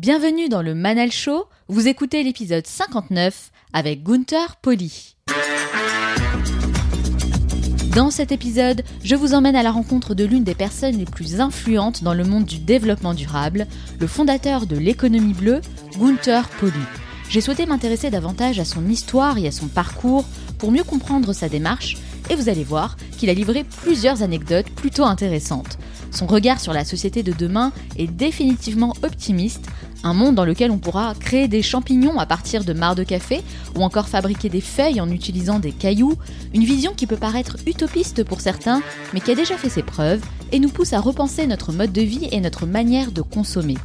[0.00, 5.14] Bienvenue dans le Manal Show, vous écoutez l'épisode 59 avec Gunther Poli.
[7.94, 11.42] Dans cet épisode, je vous emmène à la rencontre de l'une des personnes les plus
[11.42, 13.66] influentes dans le monde du développement durable,
[13.98, 15.60] le fondateur de l'économie bleue,
[15.98, 16.80] Gunther Poli.
[17.28, 20.24] J'ai souhaité m'intéresser davantage à son histoire et à son parcours
[20.56, 21.98] pour mieux comprendre sa démarche,
[22.30, 25.78] et vous allez voir qu'il a livré plusieurs anecdotes plutôt intéressantes.
[26.10, 29.66] Son regard sur la société de demain est définitivement optimiste,
[30.02, 33.42] un monde dans lequel on pourra créer des champignons à partir de marc de café
[33.76, 36.14] ou encore fabriquer des feuilles en utilisant des cailloux,
[36.54, 38.82] une vision qui peut paraître utopiste pour certains,
[39.12, 40.22] mais qui a déjà fait ses preuves
[40.52, 43.76] et nous pousse à repenser notre mode de vie et notre manière de consommer.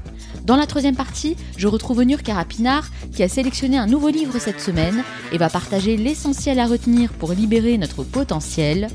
[0.46, 4.62] Dans la troisième partie, je retrouve Onur Karapinar qui a sélectionné un nouveau livre cette
[4.62, 8.90] semaine et va partager l'essentiel à retenir pour libérer notre potentiel.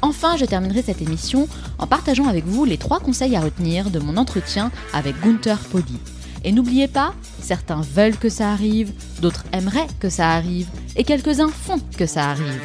[0.00, 3.98] Enfin, je terminerai cette émission en partageant avec vous les trois conseils à retenir de
[3.98, 5.98] mon entretien avec Gunther Podi.
[6.44, 11.48] Et n'oubliez pas, certains veulent que ça arrive, d'autres aimeraient que ça arrive, et quelques-uns
[11.48, 12.60] font que ça arrive.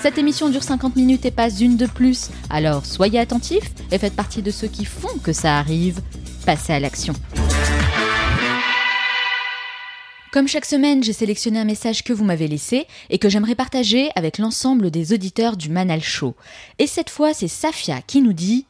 [0.00, 4.14] Cette émission dure 50 minutes et pas une de plus, alors soyez attentifs et faites
[4.14, 6.00] partie de ceux qui font que ça arrive.
[6.44, 7.14] Passez à l'action.
[10.32, 14.10] Comme chaque semaine, j'ai sélectionné un message que vous m'avez laissé et que j'aimerais partager
[14.14, 16.36] avec l'ensemble des auditeurs du Manal Show.
[16.78, 18.66] Et cette fois, c'est Safia qui nous dit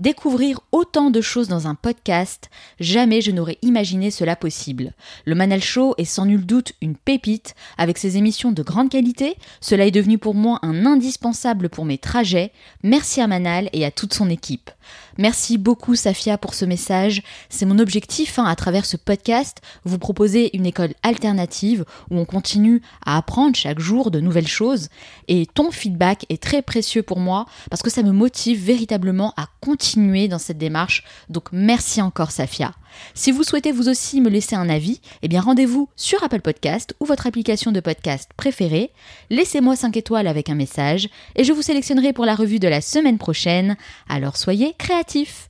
[0.00, 2.50] Découvrir autant de choses dans un podcast,
[2.80, 4.92] jamais je n'aurais imaginé cela possible.
[5.24, 9.36] Le Manal Show est sans nul doute une pépite, avec ses émissions de grande qualité,
[9.60, 12.50] cela est devenu pour moi un indispensable pour mes trajets.
[12.82, 14.72] Merci à Manal et à toute son équipe.
[15.16, 17.22] Merci beaucoup Safia pour ce message.
[17.48, 22.24] C'est mon objectif hein, à travers ce podcast, vous proposer une école alternative où on
[22.24, 24.88] continue à apprendre chaque jour de nouvelles choses.
[25.28, 29.46] Et ton feedback est très précieux pour moi parce que ça me motive véritablement à
[29.60, 31.04] continuer dans cette démarche.
[31.28, 32.72] Donc merci encore Safia.
[33.14, 36.94] Si vous souhaitez vous aussi me laisser un avis, eh bien rendez-vous sur Apple Podcast
[37.00, 38.90] ou votre application de podcast préférée.
[39.30, 42.80] Laissez-moi 5 étoiles avec un message et je vous sélectionnerai pour la revue de la
[42.80, 43.76] semaine prochaine.
[44.08, 45.48] Alors soyez créatifs.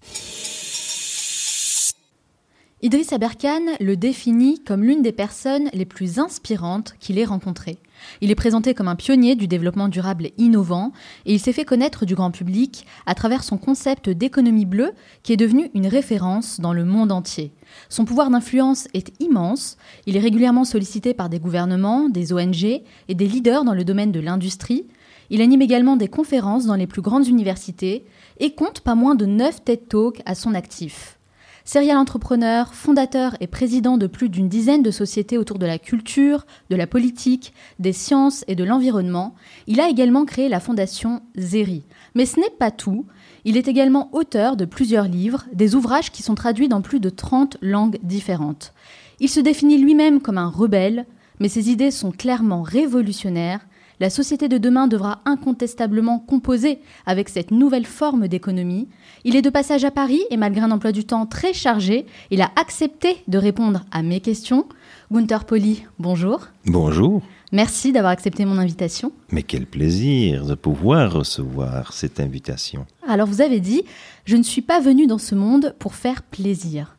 [2.82, 7.78] Idriss Aberkan le définit comme l'une des personnes les plus inspirantes qu'il ait rencontrées.
[8.20, 10.92] Il est présenté comme un pionnier du développement durable innovant
[11.26, 14.92] et il s'est fait connaître du grand public à travers son concept d'économie bleue
[15.22, 17.53] qui est devenu une référence dans le monde entier.
[17.88, 19.76] Son pouvoir d'influence est immense,
[20.06, 24.12] il est régulièrement sollicité par des gouvernements, des ONG et des leaders dans le domaine
[24.12, 24.87] de l'industrie.
[25.31, 28.04] Il anime également des conférences dans les plus grandes universités
[28.38, 31.19] et compte pas moins de 9 TED Talks à son actif.
[31.66, 36.44] Serial entrepreneur, fondateur et président de plus d'une dizaine de sociétés autour de la culture,
[36.69, 39.34] de la politique, des sciences et de l'environnement,
[39.66, 41.86] il a également créé la fondation Zeri.
[42.14, 43.06] Mais ce n'est pas tout.
[43.47, 47.08] Il est également auteur de plusieurs livres, des ouvrages qui sont traduits dans plus de
[47.08, 48.75] 30 langues différentes.
[49.19, 51.06] Il se définit lui-même comme un rebelle,
[51.41, 53.66] mais ses idées sont clairement révolutionnaires
[54.00, 58.88] la société de demain devra incontestablement composer avec cette nouvelle forme d'économie.
[59.25, 62.43] Il est de passage à Paris et malgré un emploi du temps très chargé, il
[62.43, 64.66] a accepté de répondre à mes questions.
[65.12, 66.49] Gunther Poli, bonjour.
[66.66, 67.22] Bonjour.
[67.53, 69.12] Merci d'avoir accepté mon invitation.
[69.31, 72.84] Mais quel plaisir de pouvoir recevoir cette invitation.
[73.06, 73.84] Alors vous avez dit,
[74.25, 76.94] je ne suis pas venu dans ce monde pour faire plaisir.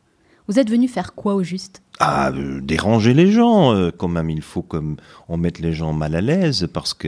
[0.47, 1.81] Vous êtes venu faire quoi au juste?
[1.99, 4.97] Ah, euh, déranger les gens, euh, quand même, il faut comme
[5.29, 7.07] on mette les gens mal à l'aise parce que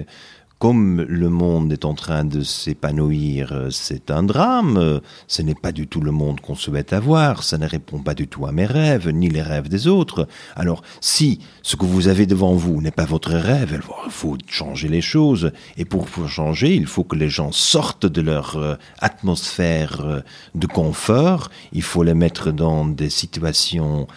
[0.59, 5.01] comme le monde est en train de s'épanouir, euh, c'est un drame.
[5.27, 7.43] Ce n'est pas du tout le monde qu'on souhaite avoir.
[7.43, 10.27] Ça ne répond pas du tout à mes rêves, ni les rêves des autres.
[10.55, 14.87] Alors, si ce que vous avez devant vous n'est pas votre rêve, il faut changer
[14.87, 15.51] les choses.
[15.77, 20.23] Et pour changer, il faut que les gens sortent de leur atmosphère
[20.55, 21.49] de confort.
[21.71, 24.07] Il faut les mettre dans des situations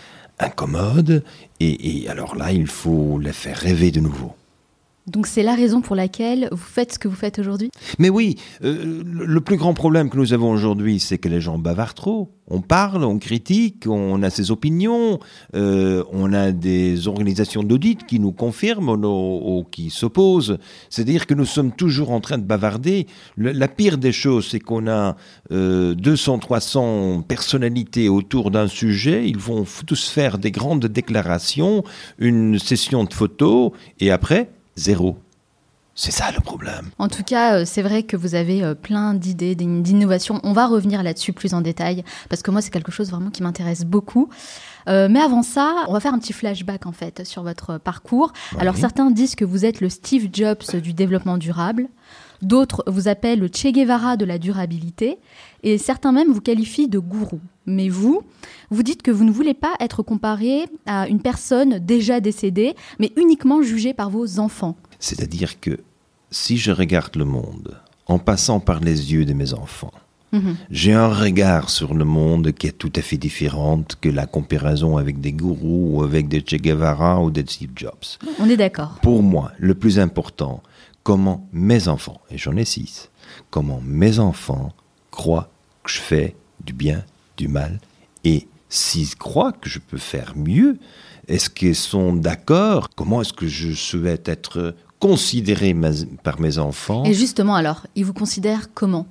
[0.40, 1.22] incommode,
[1.60, 4.34] et, alors là, il faut les faire rêver de nouveau.
[5.10, 7.70] Donc c'est la raison pour laquelle vous faites ce que vous faites aujourd'hui?
[7.98, 11.58] Mais oui, euh, le plus grand problème que nous avons aujourd'hui, c'est que les gens
[11.58, 12.30] bavardent trop.
[12.46, 15.18] On parle, on critique, on a ses opinions,
[15.56, 20.58] euh, on a des organisations d'audit qui nous confirment ou, qui s'opposent.
[20.90, 23.06] C'est-à-dire que nous sommes toujours en train de bavarder.
[23.36, 25.16] la pire des choses, c'est qu'on a
[25.50, 29.28] euh, 200, 300 personnalités autour d'un sujet.
[29.28, 31.82] Ils vont tous faire des grandes déclarations,
[32.18, 34.50] une session de photos, et après,
[34.80, 35.18] Zéro.
[35.94, 36.88] C'est ça le problème.
[36.98, 40.40] En tout cas, euh, c'est vrai que vous avez euh, plein d'idées, d'innovations.
[40.42, 43.42] On va revenir là-dessus plus en détail, parce que moi, c'est quelque chose vraiment qui
[43.42, 44.30] m'intéresse beaucoup.
[44.88, 48.32] Euh, mais avant ça, on va faire un petit flashback en fait sur votre parcours.
[48.58, 51.88] Alors certains disent que vous êtes le Steve Jobs du développement durable.
[52.42, 55.18] D'autres vous appellent le Che Guevara de la durabilité.
[55.62, 57.40] Et certains même vous qualifient de gourou.
[57.66, 58.22] Mais vous,
[58.70, 63.12] vous dites que vous ne voulez pas être comparé à une personne déjà décédée, mais
[63.16, 64.76] uniquement jugée par vos enfants.
[64.98, 65.78] C'est-à-dire que
[66.30, 67.76] si je regarde le monde
[68.06, 69.92] en passant par les yeux de mes enfants,
[70.32, 70.56] mhm.
[70.70, 74.96] J'ai un regard sur le monde qui est tout à fait différent que la comparaison
[74.96, 78.18] avec des gourous ou avec des Che Guevara ou des Steve Jobs.
[78.38, 78.98] On est d'accord.
[79.02, 80.62] Pour moi, le plus important,
[81.02, 83.10] comment mes enfants, et j'en ai six,
[83.50, 84.72] comment mes enfants
[85.10, 85.50] croient
[85.82, 87.04] que je fais du bien,
[87.36, 87.80] du mal,
[88.24, 90.78] et s'ils croient que je peux faire mieux,
[91.26, 92.88] est-ce qu'ils sont d'accord?
[92.94, 95.74] Comment est-ce que je souhaite être considéré
[96.22, 97.04] par mes enfants?
[97.04, 99.06] Et justement alors, ils vous considèrent comment?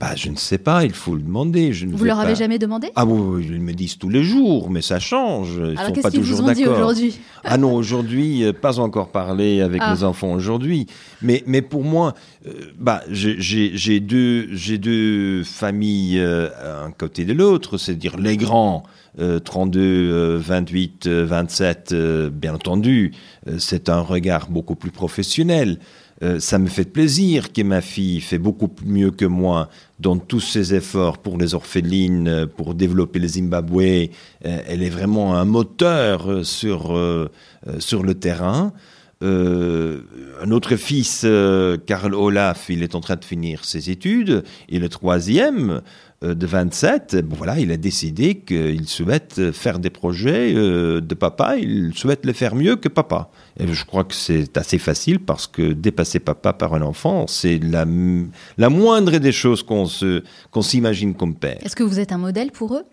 [0.00, 1.72] Bah, je ne sais pas, il faut le demander.
[1.72, 2.88] Je ne vous leur avez jamais demandé?
[2.96, 5.50] Ah oui, ils me disent tous les jours, mais ça change.
[5.56, 7.20] Ils Alors qu'est-ce qu'ils vous ont dit aujourd'hui?
[7.44, 9.94] Ah non, aujourd'hui, euh, pas encore parlé avec ah.
[9.94, 10.86] mes enfants aujourd'hui.
[11.22, 12.14] Mais, mais pour moi,
[12.46, 14.46] euh, bah, j'ai deux,
[14.78, 16.48] deux familles euh,
[16.84, 18.84] un côté de l'autre, c'est-à-dire les grands.
[19.44, 21.94] 32, 28, 27,
[22.32, 23.12] bien entendu,
[23.58, 25.78] c'est un regard beaucoup plus professionnel.
[26.22, 30.40] Euh, ça me fait plaisir que ma fille fait beaucoup mieux que moi dans tous
[30.40, 33.80] ses efforts pour les orphelines, euh, pour développer le Zimbabwe.
[33.80, 34.08] Euh,
[34.44, 36.98] elle est vraiment un moteur sur,
[37.78, 38.72] sur le terrain.
[39.22, 41.26] un autre fils,
[41.86, 44.44] Karl Olaf, il est en train de finir ses études.
[44.68, 45.80] Et le troisième,
[46.22, 51.92] de 27, bon, voilà, il a décidé qu'il souhaite faire des projets de papa, il
[51.94, 53.30] souhaite les faire mieux que papa.
[53.58, 57.58] Et je crois que c'est assez facile parce que dépasser papa par un enfant, c'est
[57.58, 57.84] la,
[58.58, 59.86] la moindre des choses qu'on
[60.50, 61.58] qu'on s'imagine comme père.
[61.62, 62.84] Est-ce que vous êtes un modèle pour eux?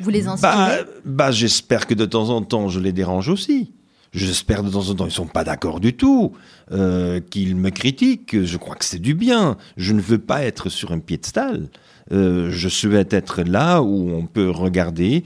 [0.00, 0.52] Vous les inspirez?
[0.54, 3.72] Bah, bah, J'espère que de temps en temps, je les dérange aussi.
[4.12, 6.32] J'espère de temps en temps, ils ne sont pas d'accord du tout,
[6.72, 8.42] euh, qu'ils me critiquent.
[8.44, 9.56] Je crois que c'est du bien.
[9.76, 11.68] Je ne veux pas être sur un piédestal.
[12.12, 15.24] Euh, je souhaite être là où on peut regarder,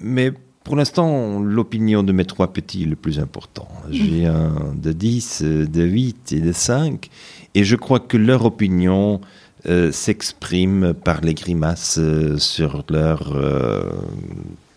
[0.00, 0.32] mais
[0.64, 3.68] pour l'instant, l'opinion de mes trois petits est le plus important.
[3.90, 4.34] J'ai mm.
[4.34, 7.10] un de 10, de 8 et de 5.
[7.54, 9.20] Et je crois que leur opinion
[9.66, 13.92] euh, s'exprime par les grimaces euh, sur, leur, euh,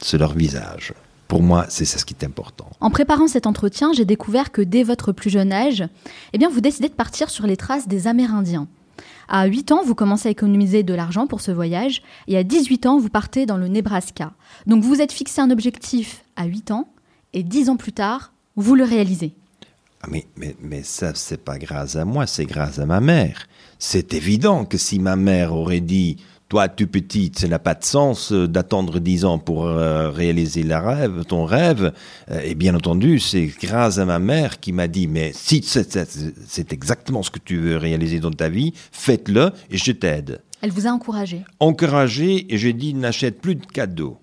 [0.01, 0.93] sur leur visage.
[1.27, 2.69] Pour moi, c'est ça ce qui est important.
[2.79, 5.83] En préparant cet entretien, j'ai découvert que dès votre plus jeune âge,
[6.31, 8.67] eh bien, vous décidez de partir sur les traces des Amérindiens.
[9.27, 12.85] À 8 ans, vous commencez à économiser de l'argent pour ce voyage et à 18
[12.85, 14.31] ans, vous partez dans le Nebraska.
[14.65, 16.87] Donc vous êtes fixé un objectif à 8 ans
[17.33, 19.33] et 10 ans plus tard, vous le réalisez.
[20.01, 23.47] Ah mais, mais, mais ça, c'est pas grâce à moi, c'est grâce à ma mère.
[23.79, 26.17] C'est évident que si ma mère aurait dit
[26.49, 30.63] toi, tu petite, ça n'a pas de sens euh, d'attendre dix ans pour euh, réaliser
[30.63, 31.91] la rêve, ton rêve.
[32.31, 36.73] Euh, et bien entendu, c'est grâce à ma mère qui m'a dit, mais si c'est
[36.73, 40.41] exactement ce que tu veux réaliser dans ta vie, faites-le et je t'aide.
[40.61, 44.17] Elle vous a encouragé Encouragé et j'ai dit, n'achète plus de cadeaux.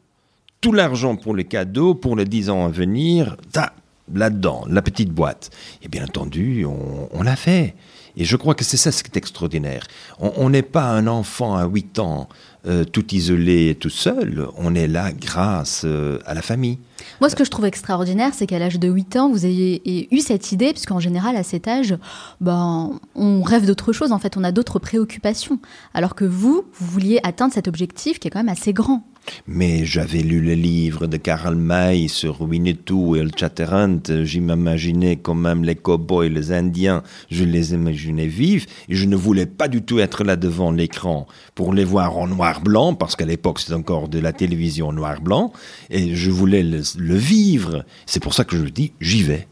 [0.63, 3.75] Tout l'argent pour les cadeaux, pour les dix ans à venir, ça,
[4.13, 5.51] là-dedans, la petite boîte.
[5.83, 7.75] Et bien entendu, on, on l'a fait.
[8.17, 9.87] Et je crois que c'est ça ce qui est extraordinaire.
[10.19, 12.29] On n'est pas un enfant à 8 ans
[12.67, 14.47] euh, tout isolé, tout seul.
[14.57, 16.79] On est là grâce euh, à la famille.
[17.21, 20.21] Moi, ce que je trouve extraordinaire, c'est qu'à l'âge de 8 ans, vous ayez eu
[20.21, 21.97] cette idée, puisqu'en général, à cet âge,
[22.41, 24.13] ben, on rêve d'autre chose.
[24.13, 25.59] En fait, on a d'autres préoccupations.
[25.95, 29.05] Alors que vous, vous vouliez atteindre cet objectif qui est quand même assez grand.
[29.47, 33.99] Mais j'avais lu le livre de Karl May sur Winnetou et le Chatterant.
[34.23, 37.03] J'imaginais quand même les cow-boys, les Indiens.
[37.31, 38.67] Je les imaginais vifs.
[38.89, 42.27] Et je ne voulais pas du tout être là devant l'écran pour les voir en
[42.27, 45.53] noir-blanc, parce qu'à l'époque, c'était encore de la télévision noir-blanc.
[45.91, 47.85] Et je voulais le, le vivre.
[48.07, 49.47] C'est pour ça que je dis, j'y vais.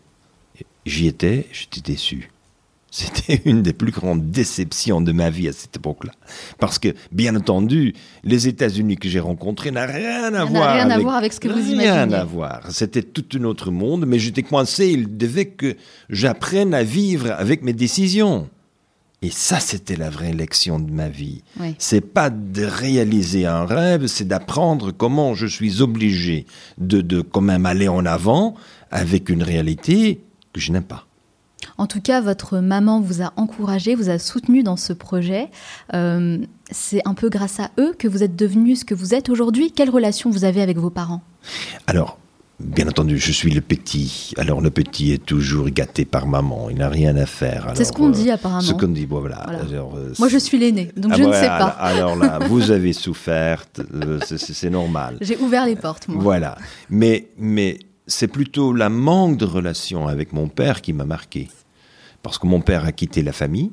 [0.84, 2.30] J'y étais, j'étais déçu.
[2.92, 6.12] C'était une des plus grandes déceptions de ma vie à cette époque-là.
[6.58, 10.75] Parce que, bien entendu, les États-Unis que j'ai rencontrés n'ont rien à voir.
[10.75, 11.90] Rien avec, à voir avec ce que vous imaginez.
[11.90, 12.70] Rien à voir.
[12.70, 14.88] C'était tout un autre monde, mais j'étais coincé.
[14.88, 15.76] Il devait que
[16.11, 18.50] j'apprenne à vivre avec mes décisions.
[19.23, 21.43] Et ça, c'était la vraie lection de ma vie.
[21.79, 26.47] C'est pas de réaliser un rêve, c'est d'apprendre comment je suis obligé
[26.79, 28.55] de, de quand même aller en avant
[28.91, 30.21] avec une réalité
[30.52, 31.07] que je n'aime pas.
[31.79, 35.49] En tout cas, votre maman vous a encouragé, vous a soutenu dans ce projet.
[35.95, 36.38] Euh,
[36.71, 39.71] c'est un peu grâce à eux que vous êtes devenu ce que vous êtes aujourd'hui.
[39.71, 41.23] Quelle relation vous avez avec vos parents?
[41.87, 42.19] Alors,
[42.62, 44.33] Bien entendu, je suis le petit.
[44.37, 46.69] Alors le petit est toujours gâté par maman.
[46.71, 47.73] Il n'a rien à faire.
[47.75, 48.61] C'est ce qu'on dit apparemment.
[48.62, 49.47] Ce qu'on dit, voilà.
[49.73, 51.69] Euh, Moi, je suis l'aîné, donc ah, je ne sais pas.
[51.78, 53.64] Alors là, vous avez souffert.
[53.95, 55.16] Euh, c'est normal.
[55.21, 56.23] J'ai ouvert les portes, moi.
[56.23, 56.57] Voilà.
[56.88, 61.49] Mais, mais c'est plutôt la manque de relation avec mon père qui m'a marqué
[62.23, 63.71] parce que mon père a quitté la famille.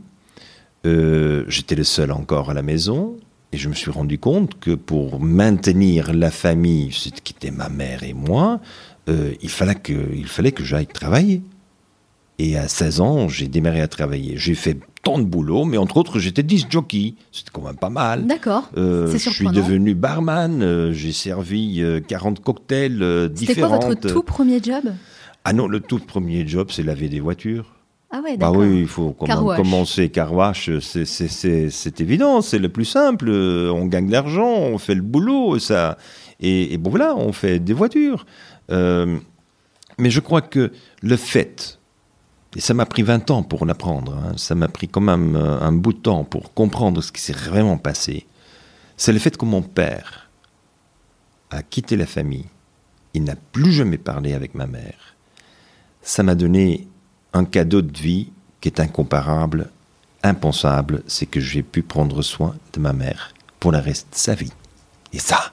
[0.86, 3.18] euh, j'étais le seul encore à la maison.
[3.52, 8.04] Et je me suis rendu compte que pour maintenir la famille, qui était ma mère
[8.04, 8.60] et moi,
[9.10, 11.42] euh, il, fallait que, il fallait que j'aille travailler.
[12.38, 14.38] Et à 16 ans, j'ai démarré à travailler.
[14.38, 17.16] J'ai fait tant de boulot, mais entre autres, j'étais disc jockey.
[17.32, 18.28] C'était quand même pas mal.
[18.28, 18.70] D'accord.
[18.78, 20.62] Euh, je suis devenu barman.
[20.62, 23.88] euh, j'ai servi euh, 40 cocktails euh, C'était quoi différents.
[23.90, 24.86] votre tout premier job?
[25.44, 27.79] Ah non, le tout premier job, c'est laver des voitures.
[28.12, 32.86] Ah ouais, Bah oui, il faut Car commencer car wash, c'est- évident, c'est le plus
[32.86, 33.30] simple.
[33.30, 35.98] On gagne de l'argent, on fait le boulot, ça.
[36.40, 38.26] Et, et bon voilà, on fait des voitures.
[38.72, 39.18] Euh,
[40.00, 40.72] mais je crois que
[41.04, 41.80] le fait,
[42.56, 45.60] et ça m'a pris 20 ans pour l'apprendre, hein, ça m'a pris quand même euh,
[45.60, 48.26] un bout de temps pour comprendre ce qui s'est vraiment passé,
[48.98, 50.30] c'est le fait que mon père
[51.52, 52.46] a quitté la famille.
[53.14, 55.16] Il n'a plus jamais parlé avec ma mère.
[56.02, 56.88] Ça m'a donné
[57.34, 58.32] un cadeau de vie
[58.62, 59.70] qui est incomparable,
[60.24, 64.36] impensable, c'est que j'ai pu prendre soin de ma mère pour le reste de sa
[64.36, 64.52] vie.
[65.14, 65.52] Et ça,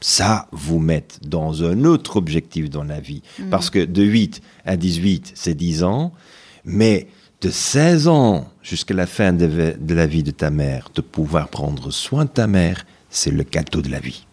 [0.00, 3.22] ça vous met dans un autre objectif dans la vie.
[3.50, 6.12] Parce que de 8 à 18, c'est 10 ans,
[6.64, 7.08] mais
[7.40, 11.48] de 16 ans jusqu'à la fin de, de la vie de ta mère, de pouvoir
[11.48, 14.26] prendre soin de ta mère, c'est le cadeau de la vie.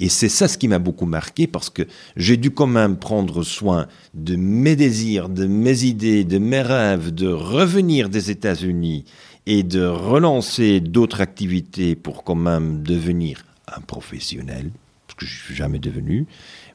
[0.00, 1.82] Et c'est ça ce qui m'a beaucoup marqué parce que
[2.16, 7.14] j'ai dû quand même prendre soin de mes désirs, de mes idées, de mes rêves,
[7.14, 9.04] de revenir des États-Unis
[9.44, 14.70] et de relancer d'autres activités pour quand même devenir un professionnel,
[15.08, 16.26] ce que je suis jamais devenu.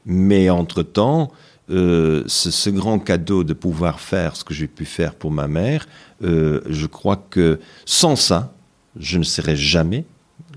[0.04, 1.32] Mais entre-temps,
[1.68, 5.48] euh, ce, ce grand cadeau de pouvoir faire ce que j'ai pu faire pour ma
[5.48, 5.88] mère,
[6.22, 8.54] euh, je crois que sans ça,
[8.98, 10.04] je ne serais jamais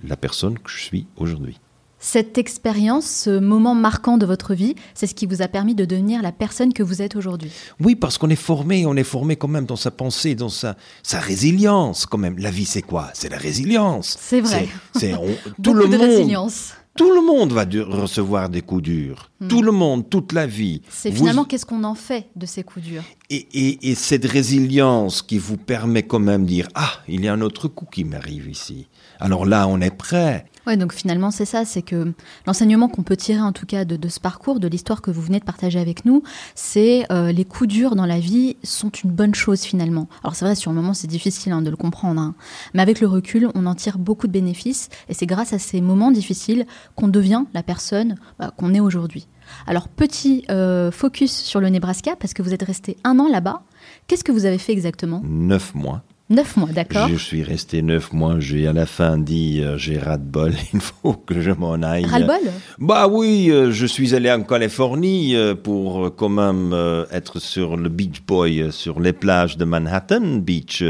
[0.08, 1.60] la personne que je suis aujourd'hui.
[2.02, 5.84] Cette expérience, ce moment marquant de votre vie, c'est ce qui vous a permis de
[5.86, 7.52] devenir la personne que vous êtes aujourd'hui.
[7.82, 10.78] Oui, parce qu'on est formé, on est formé quand même dans sa pensée, dans sa,
[11.04, 12.38] sa résilience quand même.
[12.38, 13.10] La vie, c'est quoi?
[13.14, 14.18] C'est la résilience.
[14.20, 14.68] C'est vrai.
[14.96, 15.12] C'est-
[15.62, 16.74] tout le de monde, résilience.
[16.96, 19.30] tout le monde va de- recevoir des coups durs.
[19.50, 20.82] Tout le monde, toute la vie.
[20.90, 23.04] C'est Vous- finalement qu'est-ce qu'on en fait de ces coups durs?
[23.30, 27.28] et, et- et cette résilience qui vous permet quand même de dire ah, il y
[27.28, 28.88] a un autre coup qui m'arrive ici.
[29.20, 30.46] Alors là, on est prêt.
[30.70, 32.14] Ouais, donc finalement, c'est ça, c'est que
[32.46, 35.24] l'enseignement qu'on peut tirer en tout cas de, de ce parcours, de l'histoire que vous
[35.24, 36.22] venez de partager avec nous,
[36.54, 40.08] c'est euh, les coups durs dans la vie sont une bonne chose finalement.
[40.24, 42.36] Alors c'est vrai, sur le moment, c'est difficile hein, de le comprendre, hein.
[42.76, 45.82] mais avec le recul, on en tire beaucoup de bénéfices et c'est grâce à ces
[45.82, 49.28] moments difficiles qu'on devient la personne bah, qu'on est aujourd'hui.
[49.66, 53.64] Alors petit euh, focus sur le Nebraska parce que vous êtes resté un an là-bas.
[54.06, 55.24] Qu'est-ce que vous avez fait exactement?
[55.26, 56.04] Neuf mois.
[56.32, 58.40] Neuf mois, d'accord Je suis resté neuf mois.
[58.40, 60.54] J'ai à la fin dit euh, j'ai ras de bol.
[60.74, 62.06] Il faut que je m'en aille.
[62.06, 66.76] Ras-le-bol Bah oui, euh, je suis allé en Californie euh, pour quand même
[67.12, 70.84] être sur le Beach Boy, sur les plages de Manhattan Beach.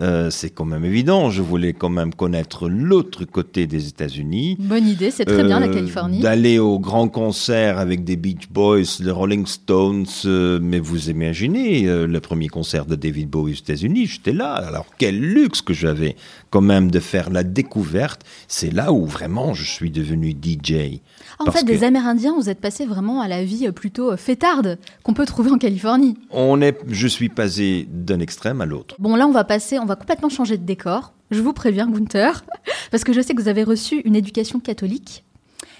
[0.00, 1.30] Euh, c'est quand même évident.
[1.30, 4.56] Je voulais quand même connaître l'autre côté des États-Unis.
[4.58, 6.20] Bonne idée, c'est très bien la Euh, Californie.
[6.20, 10.04] D'aller au grand concert avec des Beach Boys, les Rolling Stones.
[10.26, 14.52] euh, mais vous imaginez, le premier concert de David Bowie aux États-Unis, j'étais là.
[14.52, 16.16] Alors quel luxe que j'avais
[16.50, 18.22] quand même de faire la découverte.
[18.48, 21.00] C'est là où vraiment je suis devenu DJ.
[21.38, 24.16] Ah, en fait, des Amérindiens, vous êtes passé vraiment à la vie euh, plutôt euh,
[24.16, 26.16] fêtarde qu'on peut trouver en Californie.
[26.30, 28.94] On est, je suis passé d'un extrême à l'autre.
[28.98, 31.12] Bon, là, on va passer, on va complètement changer de décor.
[31.30, 32.44] Je vous préviens, Gunther,
[32.90, 35.24] parce que je sais que vous avez reçu une éducation catholique.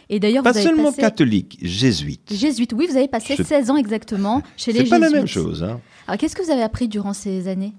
[0.08, 2.32] Et d'ailleurs, vous Pas avez seulement passé catholique, jésuite.
[2.32, 2.72] jésuite.
[2.76, 4.90] Oui, vous avez passé Je- 16 ans exactement chez les C'est jésuites.
[4.90, 5.62] pas la même chose.
[5.64, 5.80] Hein.
[6.06, 7.72] Alors, qu'est-ce que vous avez appris durant ces années?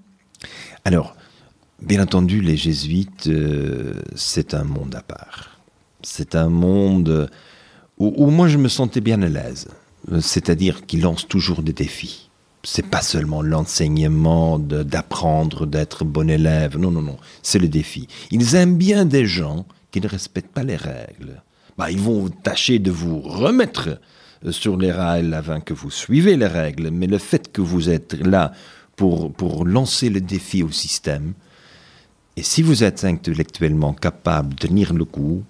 [0.84, 1.16] Alors,
[1.80, 5.58] bien entendu, les jésuites, euh, c'est un monde à part.
[6.02, 7.30] C'est un monde
[7.98, 9.68] où, moi je me sentais bien à l'aise.
[10.12, 12.30] Euh, C'est-à-dire qu'ils lancent toujours des défis.
[12.64, 16.76] C'est pas seulement l'enseignement d'apprendre, d'être bon élève.
[16.76, 17.16] Non, non, non.
[17.42, 18.08] C'est le défi.
[18.30, 21.42] Ils aiment bien des gens qui ne respectent pas les règles.
[21.76, 24.00] Bah, ils vont tâcher de vous remettre
[24.44, 26.90] euh, sur les rails afin que vous suivez les règles.
[26.90, 28.52] Mais le fait que vous êtes là
[28.96, 31.34] pour, pour lancer le défi au système,
[32.36, 35.44] et si vous êtes intellectuellement capable de tenir le coup,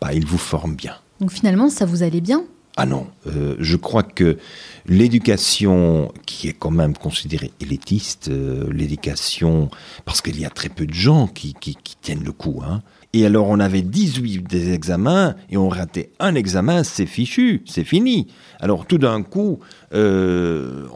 [0.00, 0.96] bah, ils vous forment bien.
[1.22, 2.42] Donc finalement, ça vous allait bien?
[2.76, 4.38] Ah non, euh, je crois que
[4.86, 9.70] l'éducation, qui est quand même considérée élitiste, euh, l'éducation,
[10.04, 11.54] parce qu'il y a très peu de gens qui,
[12.00, 12.60] tiennent le coup.
[12.66, 12.82] Hein.
[13.12, 17.84] Et alors on avait 18 des examens et on ratait un examen, c'est fichu, c'est
[17.84, 18.26] fini.
[18.58, 19.60] Alors tout d'un coup,
[19.94, 20.88] euh,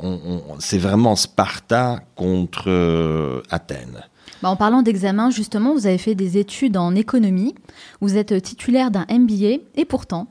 [0.59, 4.03] c'est vraiment Sparta contre Athènes.
[4.43, 7.55] Bah, en parlant d'examen, justement, vous avez fait des études en économie,
[8.01, 10.29] vous êtes titulaire d'un MBA, et pourtant,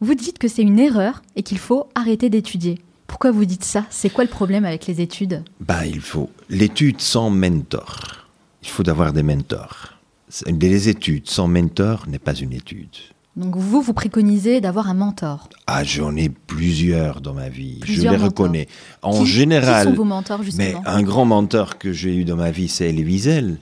[0.00, 2.78] vous dites que c'est une erreur et qu'il faut arrêter d'étudier.
[3.06, 3.84] Pourquoi vous dites ça?
[3.90, 5.42] C'est quoi le problème avec les études?
[5.60, 8.28] Bah, il faut l'étude sans mentor.
[8.62, 9.98] il faut avoir des mentors.
[10.46, 12.96] Des études sans mentor n'est pas une étude.
[13.36, 17.80] Donc vous, vous préconisez d'avoir un mentor Ah, j'en ai plusieurs dans ma vie.
[17.84, 18.66] je les reconnais.
[19.02, 19.86] En général.
[19.86, 22.68] Qui sont vos mentors justement Mais un grand mentor que j'ai eu dans ma vie,
[22.68, 23.58] c'est Elie Wiesel.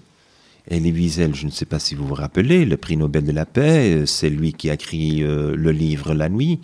[0.70, 3.46] Elie Wiesel, je ne sais pas si vous vous rappelez, le prix Nobel de la
[3.46, 6.60] paix, c'est lui qui a écrit euh, le livre La nuit.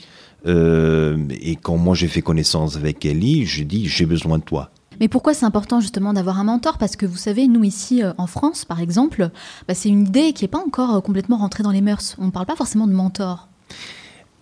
[0.47, 4.71] Euh, et quand moi j'ai fait connaissance avec Elie, j'ai dit j'ai besoin de toi.
[5.01, 6.79] Mais pourquoi c'est important justement d'avoir un mentor?
[6.79, 9.31] Parce que vous savez, nous ici euh, en France, par exemple,
[9.69, 12.17] bah, c'est une idée qui n'est pas encore euh, complètement rentrée dans les mœurs.
[12.19, 13.49] On ne parle pas forcément de mentor.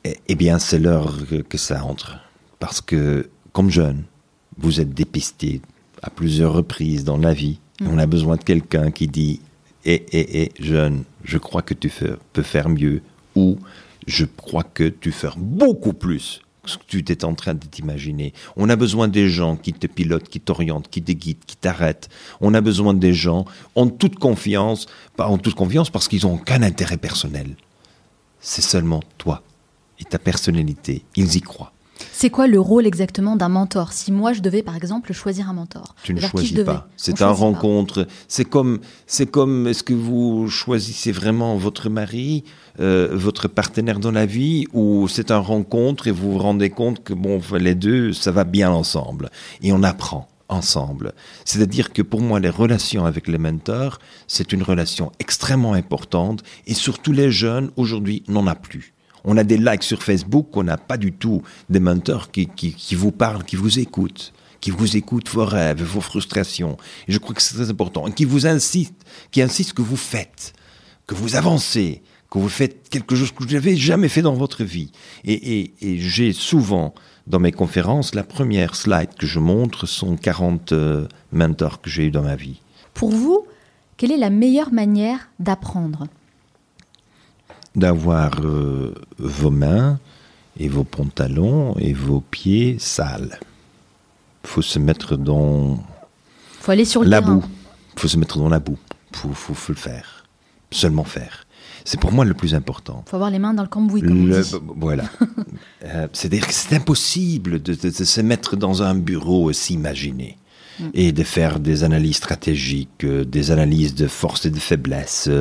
[0.05, 1.19] Eh, eh bien, c'est l'heure
[1.49, 2.19] que ça entre.
[2.59, 4.05] Parce que, comme jeune,
[4.59, 5.61] vous êtes dépisté
[6.03, 7.61] à plusieurs reprises dans la vie.
[7.81, 7.89] Mm.
[7.91, 9.41] On a besoin de quelqu'un qui dit
[9.85, 11.91] Eh, eh, eh, jeune, je crois que tu
[12.33, 13.03] peux faire mieux.
[13.35, 13.59] Ou
[14.07, 18.33] je crois que tu fais beaucoup plus ce que tu étais en train de t'imaginer.
[18.57, 22.09] On a besoin des gens qui te pilotent, qui t'orientent, qui te guident, qui t'arrêtent.
[22.41, 26.35] On a besoin des gens en toute confiance, pas en toute confiance parce qu'ils n'ont
[26.35, 27.57] aucun intérêt personnel.
[28.41, 29.43] C'est seulement toi
[29.99, 31.05] et ta personnalité.
[31.17, 31.72] Ils y croient.
[32.13, 35.53] C'est quoi le rôle exactement d'un mentor Si moi je devais par exemple choisir un
[35.53, 36.89] mentor, tu ne choisis pas.
[36.97, 38.07] C'est un rencontre.
[38.29, 42.45] C'est comme, c'est comme, est-ce que vous choisissez vraiment votre mari,
[42.81, 47.03] euh, votre partenaire dans la vie, ou c'est un rencontre et vous vous rendez compte
[47.03, 49.31] que bon, les deux, ça va bien ensemble
[49.63, 51.15] et on apprend ensemble.
[51.45, 56.75] C'est-à-dire que pour moi, les relations avec les mentors, c'est une relation extrêmement importante et
[56.75, 58.92] surtout les jeunes aujourd'hui n'en a plus.
[59.25, 62.49] On a des likes sur Facebook, on n'a pas du tout des mentors qui,
[62.93, 66.77] vous parlent, qui vous écoutent, qui vous écoutent vos rêves, vos frustrations.
[67.09, 68.07] Je crois que c'est très important.
[68.09, 70.55] Et qui vous insistent, qui insistent que vous faites,
[71.07, 74.65] que vous avancez, que vous faites quelque chose que vous n'avez jamais fait dans votre
[74.65, 74.91] vie.
[75.25, 76.95] Et, j'ai souvent,
[77.27, 82.07] dans mes conférences, la première slide que je montre sont 40 euh, mentors que j'ai
[82.07, 82.61] eu dans ma vie.
[82.95, 83.47] Pour vous,
[83.99, 86.07] quelle est la meilleure manière d'apprendre?
[87.75, 89.99] D'avoir euh, vos mains
[90.59, 93.39] et vos pantalons et vos pieds sales.
[94.45, 95.79] Il faut se mettre dans
[96.63, 97.43] faut aller sur la boue.
[97.97, 98.79] Il faut se mettre dans la boue.
[99.25, 100.25] Il faut, le faire.
[100.71, 101.45] Seulement faire.
[101.85, 103.03] C'est pour moi le plus important.
[103.07, 104.43] Il faut avoir les mains dans le cambouis, comme le,
[104.77, 105.05] Voilà.
[105.85, 110.39] euh, C'est-à-dire que c'est impossible de, se mettre dans un bureau et s'imaginer.
[110.79, 110.85] Mm.
[110.95, 115.27] Et de faire des analyses stratégiques, euh, des analyses de force et de faiblesse.
[115.27, 115.35] Non,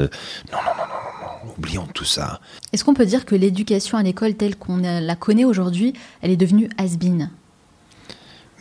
[0.52, 1.11] non, non, non
[1.58, 2.40] oublions tout ça.
[2.74, 6.38] Est-ce qu'on peut dire que l'éducation à l'école telle qu'on la connaît aujourd'hui, elle est
[6.38, 7.30] devenue has-been?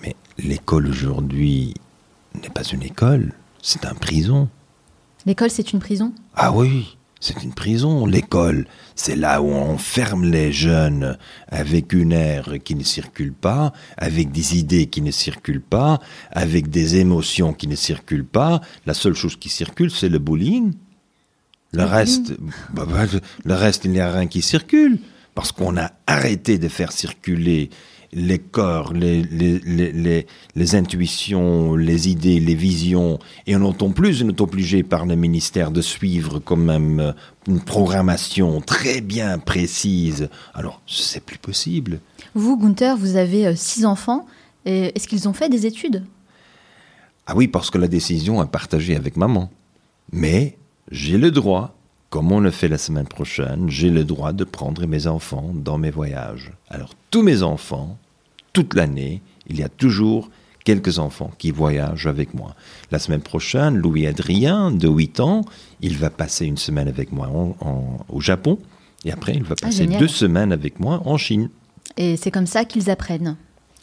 [0.03, 1.75] Mais l'école aujourd'hui
[2.43, 4.49] n'est pas une école, c'est un prison.
[5.27, 6.15] L'école, c'est une prison?
[6.35, 8.07] Ah oui, c'est une prison.
[8.07, 13.75] L'école, c'est là où on ferme les jeunes avec une air qui ne circule pas,
[13.99, 18.63] avec des idées qui ne circulent pas, avec des émotions qui ne circulent pas.
[18.87, 20.73] La seule chose qui circule, c'est le bullying.
[21.73, 22.33] Le reste,
[22.73, 23.07] bah, bah,
[23.45, 24.99] le reste, il n'y a rien qui circule.
[25.35, 27.71] Parce qu'on a arrêté de faire circuler
[28.13, 34.29] les corps, les, les, les, intuitions, les idées, les visions, et on n'entend plus, on
[34.29, 37.13] est obligé par le ministère de suivre quand même euh,
[37.47, 40.29] une programmation très bien précise.
[40.55, 42.01] Alors, c'est plus possible.
[42.35, 44.27] Vous, Gunther, vous avez euh, six enfants.
[44.67, 46.05] Est-ce qu'ils ont fait des études?
[47.27, 49.51] Ah oui, parce que la décision est partagée avec maman.
[50.13, 50.59] Mais
[50.91, 51.77] j'ai le droit,
[52.09, 55.79] comme on le fait la semaine prochaine, j'ai le droit de prendre mes enfants dans
[55.79, 56.53] mes voyages.
[56.69, 57.99] Alors tous mes enfants,
[58.53, 60.31] toute l'année, il y a toujours
[60.65, 62.55] quelques enfants qui voyagent avec moi.
[62.91, 65.45] La semaine prochaine, Louis-Adrien, de 8 ans,
[65.81, 67.31] il va passer une semaine avec moi
[68.09, 68.59] au Japon,
[69.05, 71.49] et après il va ah, passer deux semaines avec moi en Chine.
[71.97, 73.37] Et c'est comme ça qu'ils apprennent.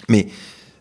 [0.09, 0.27] Mais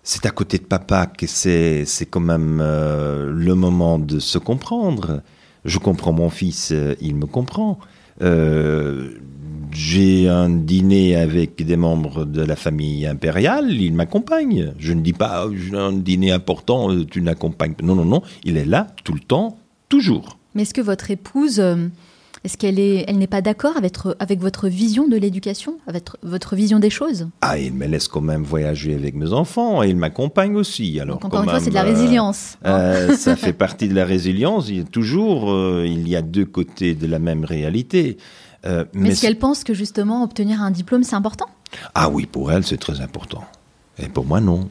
[0.03, 5.23] c'est à côté de papa que c'est quand même euh, le moment de se comprendre.
[5.67, 7.79] Je comprends mon fils, euh, il me comprend.
[8.23, 9.11] Euh,
[9.73, 14.73] j'ai un dîner avec des membres de la famille impériale, il m'accompagne.
[14.79, 17.85] Je ne dis pas, oh, j'ai un dîner important, euh, tu n'accompagnes pas.
[17.85, 20.39] Non, non, non, il est là tout le temps, toujours.
[20.55, 21.61] Mais est-ce que votre épouse
[22.47, 26.55] est-ce qu'elle est, elle n'est pas d'accord avec, avec votre vision de l'éducation, avec votre
[26.55, 27.27] vision des choses?
[27.41, 31.01] Ah, il me laisse quand même voyager avec mes enfants et il m'accompagne aussi.
[31.01, 32.57] Alors, encore une fois, c'est de la euh, résilience.
[32.63, 32.71] Hein.
[32.71, 34.69] Euh, ça fait partie de la résilience.
[34.69, 38.17] Il y a toujours, euh, il y a deux côtés de la même réalité.
[38.63, 41.49] mais, mais est-ce qu'elle pense que justement obtenir un diplôme, c'est important?
[41.97, 43.43] Ah oui, pour elle, c'est très important.
[43.99, 44.69] Et pour moi, non.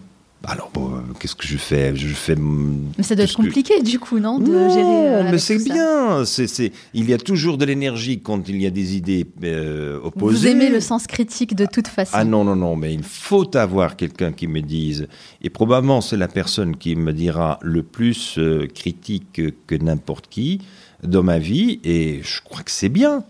[0.47, 1.95] Alors, bon, euh, qu'est-ce que je fais?
[1.95, 2.35] Je fais.
[2.35, 4.83] Mais ça doit être que- compliqué, du coup, non, de Non, gérer.
[4.85, 6.23] euh, mais c'est bien.
[6.25, 9.99] C'est, c'est- Il y a toujours de l'énergie quand il y a des idées euh,
[10.03, 10.37] opposées.
[10.37, 12.11] Vous aimez le sens critique de toute façon.
[12.15, 15.07] Ah non, non, non, mais il faut avoir quelqu'un qui me dise,
[15.41, 20.61] et probablement c'est la personne qui me dira le plus euh, critique que n'importe qui
[21.03, 23.23] dans ma vie, et je crois que c'est bien.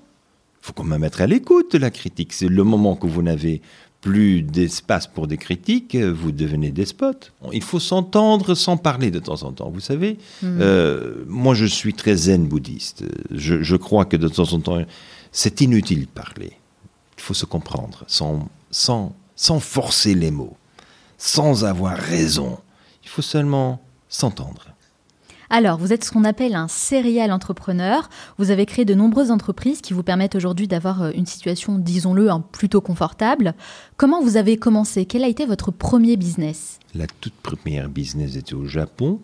[0.62, 2.34] Il faut quand même être à l'écoute de la critique.
[2.34, 3.62] C'est le moment que vous n'avez
[4.06, 7.34] plus d'espace pour des critiques, euh, vous devenez despote.
[7.52, 9.72] Il faut s'entendre sans parler de temps en temps.
[9.72, 10.60] Vous savez, Hmm.
[10.62, 13.04] euh, moi je suis très zen bouddhiste.
[13.32, 14.86] Je, je crois que de temps en temps,
[15.32, 16.52] c'est inutile de parler.
[17.18, 20.56] Il faut se comprendre sans, sans, sans forcer les mots,
[21.18, 22.60] sans avoir raison.
[23.04, 24.68] Il faut seulement s'entendre.
[25.50, 28.10] Alors, vous êtes ce qu'on appelle un serial entrepreneur.
[28.38, 32.32] Vous avez créé de nombreuses entreprises qui vous permettent aujourd'hui d'avoir euh, une situation, disons-le,
[32.32, 33.54] hein, plutôt confortable.
[33.98, 35.06] Comment vous avez commencé?
[35.06, 36.80] Quel a été votre premier business?
[36.96, 39.20] La toute première business était au Japon.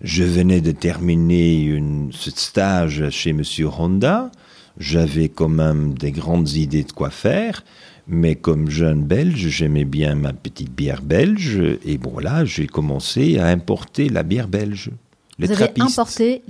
[0.00, 4.30] Je venais de terminer une, ce stage chez Monsieur Honda.
[4.78, 7.64] J'avais quand même des grandes idées de quoi faire.
[8.08, 11.60] Mais comme jeune belge, j'aimais bien ma petite bière belge.
[11.84, 14.90] Et bon, voilà, j'ai commencé à importer la bière belge.
[15.40, 16.42] Les Vous avez importé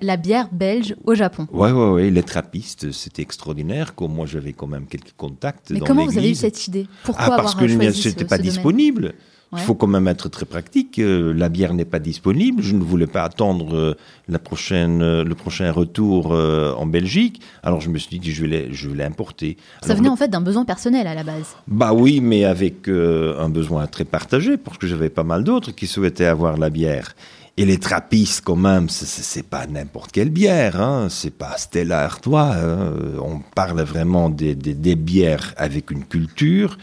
[0.00, 1.46] la, bière belge au Japon.
[1.52, 3.94] Ouais, ouais, ouais, les trappistes, c'était extraordinaire.
[3.94, 6.86] Comme moi, j'avais quand même quelques contacts Mais dans comment vous avez eu cette idée?
[7.04, 9.14] Pourquoi Ah, parce avoir que ce- ce pas disponible.
[9.54, 10.98] Il faut quand même être très pratique.
[10.98, 12.62] Euh, la bière n'est pas disponible.
[12.62, 13.94] Je ne voulais pas attendre euh,
[14.28, 17.40] la prochaine, euh, le prochain retour en Belgique.
[17.62, 19.56] Alors je me suis dit que je vais l'importer.
[19.82, 21.56] Ça venait le- en fait d'un besoin personnel à la base.
[21.66, 25.86] Bah oui, mais avec un besoin très partagé, parce que j'avais pas mal d'autres qui
[25.86, 27.14] souhaitaient avoir la bière.
[27.60, 31.08] Et les trappistes, quand même, c'est- pas n'importe quelle bière, hein.
[31.10, 32.54] c'est pas Stella Artois.
[32.54, 32.92] hein.
[33.20, 36.78] On parle vraiment des, des- des bières avec une culture.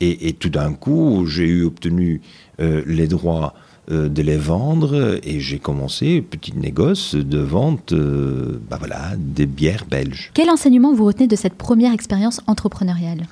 [0.00, 2.20] Et, et tout d'un coup, j'ai eu obtenu
[2.60, 3.54] euh, les droits
[3.90, 9.46] euh, de les vendre et j'ai commencé petit négoce de vente, euh, bah voilà, des
[9.46, 10.30] bières belges.
[10.34, 13.26] Quel enseignement vous retenez de cette première expérience entrepreneuriale?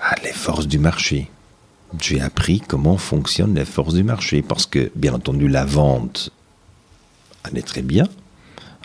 [0.00, 1.30] Ah, les forces du marché.
[2.00, 6.30] J'ai appris comment fonctionnent les forces du marché parce que, bien entendu, la vente
[7.44, 8.08] allait très bien.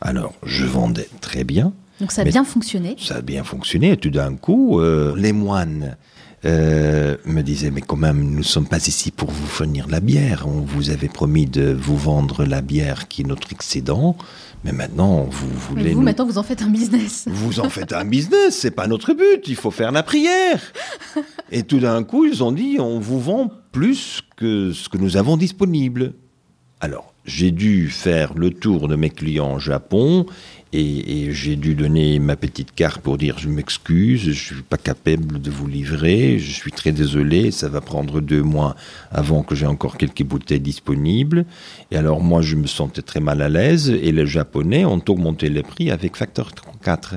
[0.01, 1.73] Alors, je vendais très bien.
[1.99, 2.95] Donc ça a bien fonctionné.
[2.99, 3.91] Ça a bien fonctionné.
[3.91, 5.97] Et tout d'un coup, euh, les moines
[6.45, 9.99] euh, me disaient Mais quand même, nous ne sommes pas ici pour vous fournir la
[9.99, 10.45] bière.
[10.47, 14.15] On vous avait promis de vous vendre la bière qui est notre excédent.
[14.65, 15.91] Mais maintenant, vous Mais voulez.
[15.93, 17.25] vous, nous- maintenant, vous en faites un business.
[17.27, 20.59] vous en faites un business, c'est pas notre but, il faut faire la prière.
[21.51, 25.15] Et tout d'un coup, ils ont dit, on vous vend plus que ce que nous
[25.15, 26.13] avons disponible.
[26.81, 30.25] Alors, j'ai dû faire le tour de mes clients au Japon
[30.73, 34.77] et, et j'ai dû donner ma petite carte pour dire je m'excuse, je suis pas
[34.77, 38.75] capable de vous livrer, je suis très désolé, ça va prendre deux mois
[39.11, 41.45] avant que j'ai encore quelques bouteilles disponibles.
[41.91, 45.49] Et alors moi, je me sentais très mal à l'aise et les Japonais ont augmenté
[45.49, 46.51] les prix avec facteur
[46.83, 47.15] 4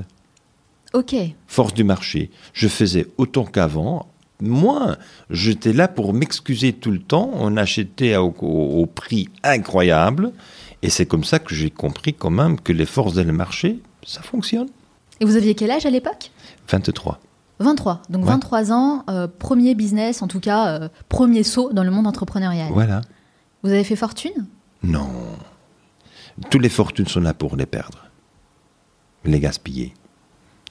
[0.93, 1.15] Ok.
[1.47, 2.29] force du marché.
[2.53, 4.12] Je faisais autant qu'avant,
[4.47, 4.97] moins.
[5.29, 7.29] J'étais là pour m'excuser tout le temps.
[7.33, 10.31] On achetait au, au- au prix incroyable.
[10.81, 14.21] Et c'est comme ça que j'ai compris quand même que les forces du marché, ça
[14.21, 14.67] fonctionne.
[15.21, 16.31] Et vous aviez quel âge à l'époque?
[16.69, 17.19] 23.
[17.59, 18.01] 23.
[18.09, 18.31] Donc Ouais.
[18.31, 22.69] 23 ans, euh, premier business, en tout cas, euh, premier saut dans le monde entrepreneurial.
[22.73, 23.01] Voilà.
[23.63, 24.47] Vous avez fait fortune?
[24.83, 25.07] Non.
[26.49, 28.05] Toutes les fortunes sont là pour les perdre.
[29.23, 29.93] Les gaspiller.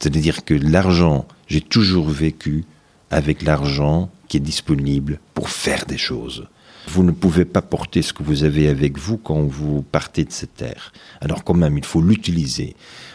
[0.00, 2.64] C'est-à-dire que l'argent, j'ai toujours vécu
[3.12, 6.48] avec l'argent qui est disponible pour faire des choses.
[6.88, 10.32] Vous ne pouvez pas porter ce que vous avez avec vous quand vous partez de
[10.32, 10.92] cette terre.
[11.20, 12.74] Alors quand même, il faut l'utiliser.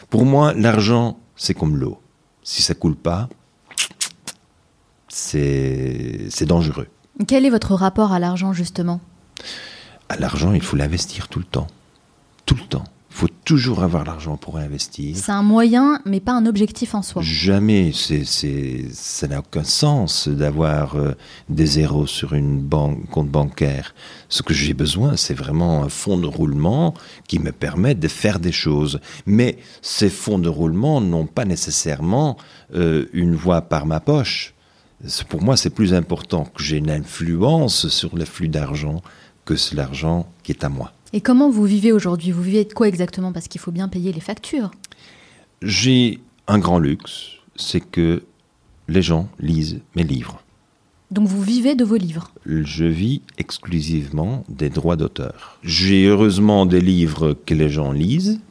[0.09, 1.99] Pour moi, l'argent, c'est comme l'eau.
[2.43, 3.27] Si ça coule pas,
[5.09, 6.87] c'est c'est dangereux.
[7.27, 9.01] Quel est votre rapport à l'argent, justement?
[10.07, 11.67] À l'argent, il faut l'investir tout le temps.
[12.45, 12.85] Tout le temps.
[13.17, 15.15] Il faut toujours avoir l'argent pour investir.
[15.17, 17.23] C'est un moyen, mais pas un objectif en soi.
[17.23, 18.23] Jamais, c'est,
[18.93, 21.15] ça n'a aucun sens d'avoir euh,
[21.49, 23.95] des zéros sur une banque, compte bancaire.
[24.29, 26.93] Ce que j'ai besoin, c'est vraiment un fonds de roulement
[27.27, 28.99] qui me permet de faire des choses.
[29.25, 32.37] Mais ces fonds de roulement n'ont pas nécessairement
[32.75, 34.53] euh, une voie par ma poche.
[35.27, 39.01] Pour moi, c'est plus important que j'ai une influence sur le flux d'argent
[39.43, 40.91] que l'argent qui est à moi.
[41.13, 42.31] Et comment vous vivez aujourd'hui?
[42.31, 43.31] Vous vivez de quoi exactement?
[43.31, 44.71] Parce qu'il faut bien payer les factures.
[45.61, 48.23] J'ai un grand luxe, c'est que
[48.87, 50.41] les gens lisent mes livres.
[51.09, 52.31] Donc vous vivez de vos livres.
[52.45, 55.57] Je vis exclusivement des droits d'auteur.
[55.63, 58.41] J'ai heureusement des livres que les gens lisent,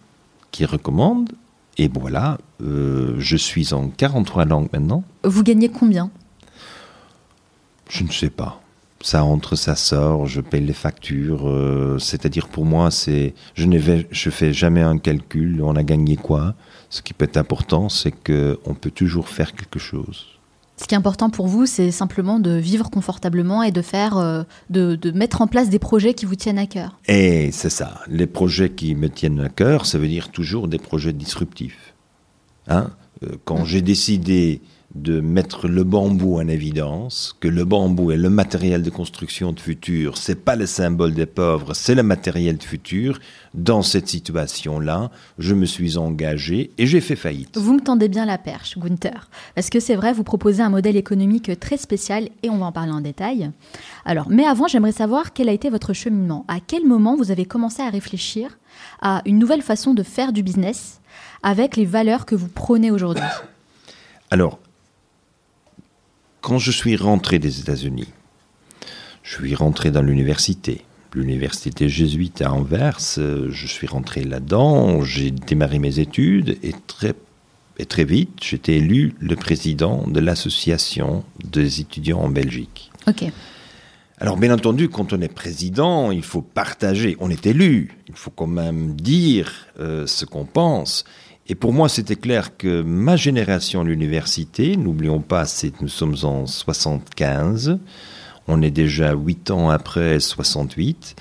[0.53, 1.33] qui recommandent,
[1.79, 5.05] et voilà, euh, je suis en 43 langues maintenant.
[5.25, 6.11] Vous gagnez combien?
[7.91, 8.63] Je ne sais pas.
[9.07, 11.49] Ça entre, ça sort, je paye les factures.
[11.49, 15.63] euh, C'est-à-dire pour moi, c'est, je ne vais, je fais jamais un calcul.
[15.63, 16.55] On a gagné quoi
[16.91, 20.27] Ce qui peut être important, c'est que on peut toujours faire quelque chose.
[20.79, 24.43] Ce qui est important pour vous, c'est simplement de vivre confortablement et de faire, euh,
[24.71, 26.99] de, de mettre en place des projets qui vous tiennent à cœur.
[27.07, 28.01] Et c'est ça.
[28.09, 31.95] Les projets qui me tiennent à cœur, ça veut dire toujours des projets disruptifs.
[32.67, 32.91] Hein?
[33.23, 34.61] Euh, Quand j'ai décidé
[35.03, 39.61] de mettre le bambou en évidence, que le bambou est le matériel de construction de
[39.61, 43.19] futur, c'est pas le symbole des pauvres, c'est le matériel de futur.
[43.55, 47.57] Dans cette situation-là, je me suis engagé et j'ai fait faillite.
[47.57, 49.31] Vous me tendez bien la perche, Gunther.
[49.55, 52.73] Parce que c'est vrai, vous proposez un modèle économique très spécial et on va en
[52.73, 53.51] parler en détail.
[54.05, 56.45] Alors, mais avant, j'aimerais savoir quel a été votre cheminement.
[56.49, 58.59] À quel moment vous avez commencé à réfléchir
[59.01, 61.01] à une nouvelle façon de faire du business
[61.43, 63.25] avec les valeurs que vous prônez aujourd'hui?
[64.31, 64.59] Alors,
[66.47, 68.07] quand je suis rentré des États-Unis,
[69.25, 70.83] je suis rentré dans l'université,
[71.13, 77.15] l'université jésuite à Anvers, euh, je suis rentré là-dedans, j'ai démarré mes études et très,
[77.79, 82.93] et très vite, j'étais élu le président de l'association des étudiants en Belgique.
[83.09, 83.25] Ok.
[84.19, 87.17] Alors bien entendu, quand on est président, il faut partager.
[87.19, 91.05] On est élu, il faut quand même dire euh, ce qu'on pense.
[91.49, 95.45] Et pour moi, c'était clair que ma génération à l'université, n'oublions pas,
[95.81, 97.79] nous sommes en 75,
[98.49, 101.15] on est déjà huit ans après 68,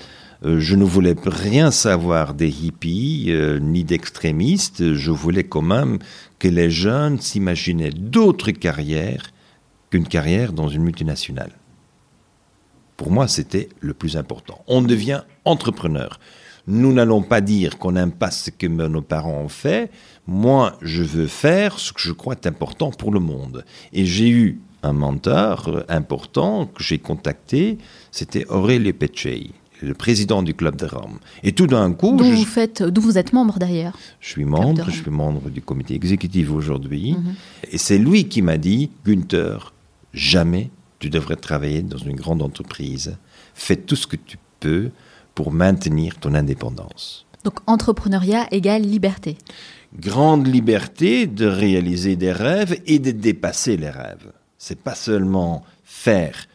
[0.44, 5.98] euh, je ne voulais rien savoir des hippies euh, ni d'extrémistes, je voulais quand même
[6.40, 9.32] que les jeunes s'imaginaient d'autres carrières
[9.90, 11.52] qu'une carrière dans une multinationale.
[12.96, 14.64] Pour moi, c'était le plus important.
[14.66, 16.18] On devient entrepreneur.
[16.66, 19.90] Nous n'allons pas dire qu'on n'aime pas ce que nos parents ont fait.
[20.26, 23.64] Moi, je veux faire ce que je crois être important pour le monde.
[23.92, 27.78] Et j'ai eu un mentor euh, important que j'ai contacté,
[28.10, 29.50] c'était Aurélio Pecei,
[29.82, 31.18] le président du Club de Rome.
[31.42, 33.96] Et tout d'un coup, je, vous, faites, dont vous êtes membre d'ailleurs.
[34.20, 37.12] je suis membre, je suis membre du comité exécutif aujourd'hui.
[37.12, 37.34] Mhm.
[37.72, 39.72] Et c'est lui qui m'a dit, Günther,
[40.12, 43.16] jamais tu devrais travailler dans une grande entreprise.
[43.54, 44.90] Fais tout ce que tu peux
[45.34, 47.26] pour maintenir ton indépendance.
[47.44, 49.36] Donc entrepreneuriat égale liberté.
[49.98, 54.30] Grande liberté de réaliser des rêves et de dépasser les rêves.
[54.58, 56.46] C'est pas seulement faire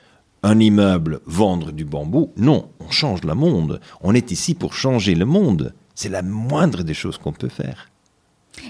[0.43, 2.31] un immeuble, vendre du bambou.
[2.37, 3.79] Non, on change le monde.
[4.01, 5.73] On est ici pour changer le monde.
[5.95, 7.89] C'est la moindre des choses qu'on peut faire.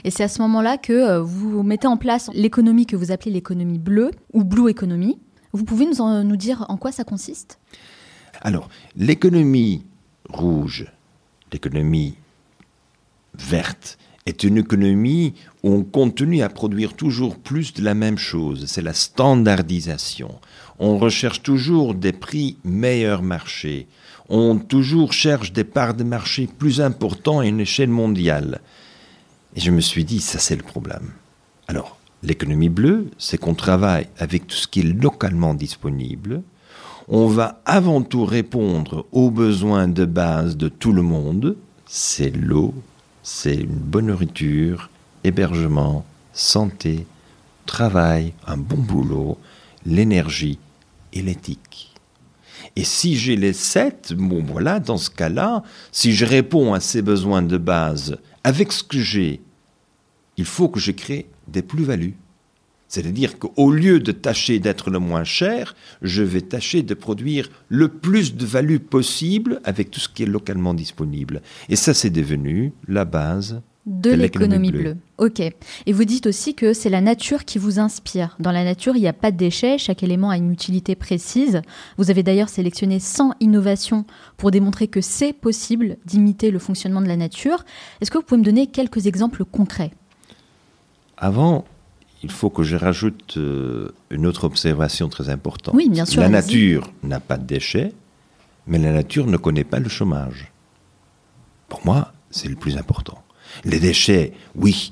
[0.04, 3.32] Et c'est à ce moment-là que euh, vous mettez en place l'économie que vous appelez
[3.32, 5.18] l'économie bleue ou Blue Economy.
[5.54, 7.60] Vous pouvez nous, en- nous dire en quoi ça consiste?
[8.42, 9.84] Alors, l'économie
[10.30, 10.88] rouge,
[11.52, 12.16] l'économie
[13.34, 18.66] verte, est une économie où on continue à produire toujours plus de la même chose.
[18.68, 20.40] C'est la standardisation.
[20.80, 23.88] On recherche toujours des prix meilleurs marché.
[24.30, 28.62] On toujours cherche des parts de marché plus importants à une échelle mondiale.
[29.56, 31.12] Et je me suis dit, ça c'est le problème.
[31.68, 36.44] Alors, l'économie bleue, c'est qu'on travaille avec tout ce qui est localement disponible.
[37.08, 41.58] On va avant tout répondre aux besoins de base de tout le monde.
[41.86, 42.74] C'est l'eau,
[43.24, 44.90] c'est une bonne nourriture,
[45.24, 47.06] hébergement, santé,
[47.66, 49.38] travail, un bon boulot,
[49.86, 50.60] l'énergie
[51.14, 51.94] et l'éthique.
[52.76, 57.02] Et si j'ai les sept, bon voilà, dans ce cas-là, si je réponds à ces
[57.02, 59.42] besoins de base avec ce que j'ai,
[60.38, 62.16] il faut que je crée des plus-values.
[62.92, 67.88] C'est-à-dire qu'au lieu de tâcher d'être le moins cher, je vais tâcher de produire le
[67.88, 71.42] plus de value possible avec tout ce qui est localement disponible.
[71.70, 74.98] Et ça, c'est devenu la base de De l'économie bleue.
[75.20, 75.40] Ok.
[75.40, 78.36] Et vous dites aussi que c'est la nature qui vous inspire.
[78.42, 81.62] Dans la nature, il n'y a pas de déchets, chaque élément a une utilité précise.
[81.98, 84.04] Vous avez d'ailleurs sélectionné 100 innovations
[84.36, 87.64] pour démontrer que c'est possible d'imiter le fonctionnement de la nature.
[88.02, 89.92] Est-ce que vous pouvez me donner quelques exemples concrets?
[91.16, 91.64] Avant,
[92.24, 95.74] il faut que je rajoute euh, une autre observation très importante.
[95.76, 97.94] Oui, bien sûr, La nature n'a pas de déchets,
[98.68, 100.52] mais la nature ne connaît pas le chômage.
[101.68, 103.24] Pour moi, c'est le plus important.
[103.66, 104.92] Les déchets, oui,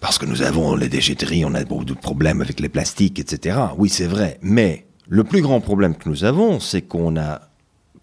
[0.00, 3.58] parce que nous avons les déchetteries, on a beaucoup de problèmes avec les plastiques, etc.
[3.78, 4.38] Oui, c'est vrai.
[4.42, 7.40] Mais le plus grand problème que nous avons, c'est qu'on a,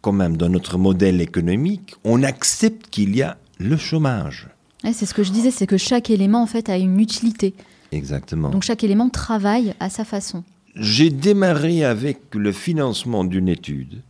[0.02, 4.50] quand même, dans notre modèle économique, on accepte qu'il y a le chômage.
[4.84, 7.54] Ouais, C'est ce que je disais, c'est que chaque élément en fait a une utilité.
[7.92, 8.50] Exactement.
[8.50, 10.44] Donc chaque élément travaille à sa façon.
[10.76, 14.02] J'ai démarré avec le financement d'une étude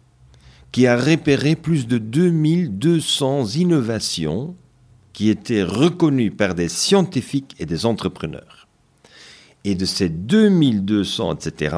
[0.71, 4.55] qui a repéré plus de 2200 innovations
[5.11, 8.67] qui étaient reconnues par des scientifiques et des entrepreneurs.
[9.63, 11.75] Et de ces 2200, etc.,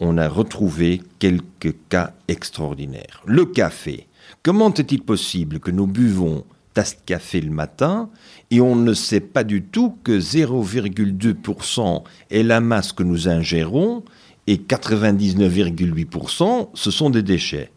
[0.00, 3.22] on a retrouvé quelques cas extraordinaires.
[3.24, 4.08] Le café.
[4.42, 8.10] Comment est-il possible que nous buvons tasse de café le matin
[8.52, 14.04] et on ne sait pas du tout que 0,2% est la masse que nous ingérons
[14.46, 17.70] et 99,8% ce sont des déchets.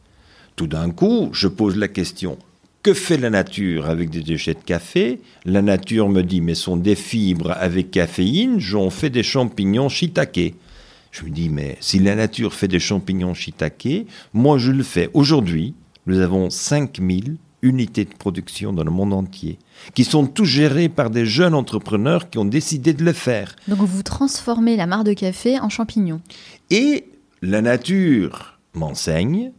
[0.58, 2.38] Tout d'un coup, je pose la question,
[2.84, 5.22] que fait la nature avec des déchets de café?
[5.46, 10.56] La nature me dit, mais sont des fibres avec caféine, j'en fais des champignons shiitake.
[11.12, 15.10] Je me dis, mais si la nature fait des champignons shiitake, moi je le fais.
[15.14, 15.74] Aujourd'hui,
[16.06, 19.58] nous avons 5000 unités de production dans le monde entier,
[19.94, 23.56] qui sont tous gérées par des jeunes entrepreneurs qui ont décidé de le faire.
[23.68, 26.22] Donc vous transformez la mare de café en champignon.
[26.70, 27.10] Et
[27.42, 29.52] la nature m'enseigne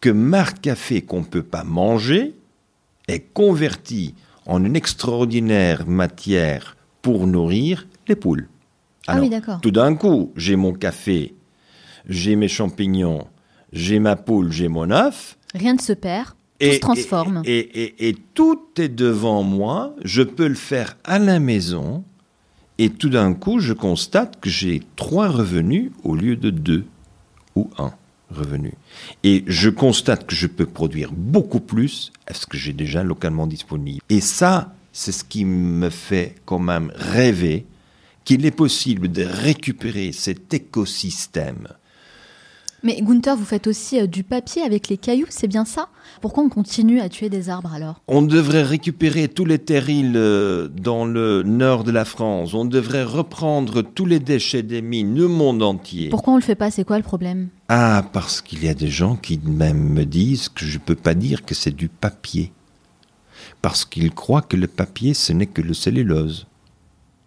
[0.00, 2.34] que mare de café qu'on ne peut pas manger
[3.08, 4.14] est convertie
[4.46, 8.48] en une extraordinaire matière pour nourrir les poules.
[9.06, 9.60] ah oui, d'accord.
[9.60, 11.34] Tout d'un coup, j'ai mon café,
[12.08, 13.26] j'ai mes champignons,
[13.72, 15.38] j'ai ma poule, j'ai mon œuf.
[15.54, 17.42] Rien ne se perd et, se transforme.
[17.44, 22.04] Et, tout est devant moi, je peux le faire à la maison,
[22.78, 26.84] et tout d'un coup, je constate que j'ai trois revenus au lieu de deux
[27.54, 27.92] ou un
[28.30, 28.72] revenu.
[29.24, 33.46] Et je constate que je peux produire beaucoup plus à ce que j'ai déjà localement
[33.46, 34.00] disponible.
[34.08, 37.66] Et ça, c'est ce qui me fait quand même rêver
[38.24, 41.68] qu'il est possible de récupérer cet écosystème
[42.82, 45.88] mais Gunther, vous faites aussi euh, du papier avec les cailloux, c'est bien ça?
[46.20, 48.02] Pourquoi on continue à tuer des arbres alors?
[48.08, 52.54] On devrait récupérer tous les terrils euh, dans le nord de la France.
[52.54, 56.08] On devrait reprendre tous les déchets des mines, le monde entier.
[56.08, 56.70] Pourquoi on le fait pas?
[56.70, 57.48] C'est quoi le problème?
[57.68, 60.94] Ah, parce qu'il y a des gens qui même me disent que je ne peux
[60.94, 62.52] pas dire que c'est du papier.
[63.60, 66.46] Parce qu'ils croient que le papier, ce n'est que le cellulose.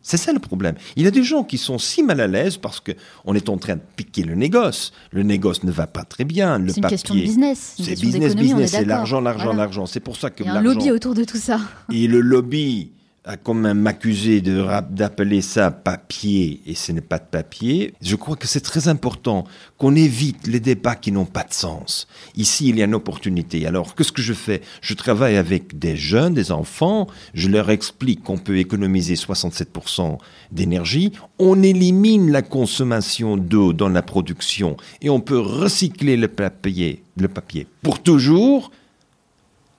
[0.07, 0.75] C'est ça le problème.
[0.95, 3.57] Il y a des gens qui sont si mal à l'aise parce qu'on est en
[3.57, 4.93] train de piquer le négoce.
[5.11, 6.63] Le négoce ne va pas très bien.
[6.67, 7.73] C'est une question de business.
[7.75, 8.69] C'est business, business.
[8.69, 9.87] C'est l'argent, l'argent, l'argent.
[9.87, 10.43] C'est pour ça que.
[10.43, 11.59] Il y a un lobby autour de tout ça.
[11.91, 12.91] Et le lobby
[13.25, 18.35] a quand même m'accuser d'appeler ça papier et ce n'est pas de papier, je crois
[18.35, 19.45] que c'est très important
[19.77, 22.07] qu'on évite les débats qui n'ont pas de sens.
[22.35, 23.65] Ici, il y a une opportunité.
[23.65, 24.61] Alors, qu'est-ce que je fais?
[24.81, 30.17] Je travaille avec des jeunes, des enfants, je leur explique qu'on peut économiser 67%
[30.51, 37.01] d'énergie, on élimine la consommation d'eau dans la production et on peut recycler le papier,
[37.17, 38.71] le papier pour toujours.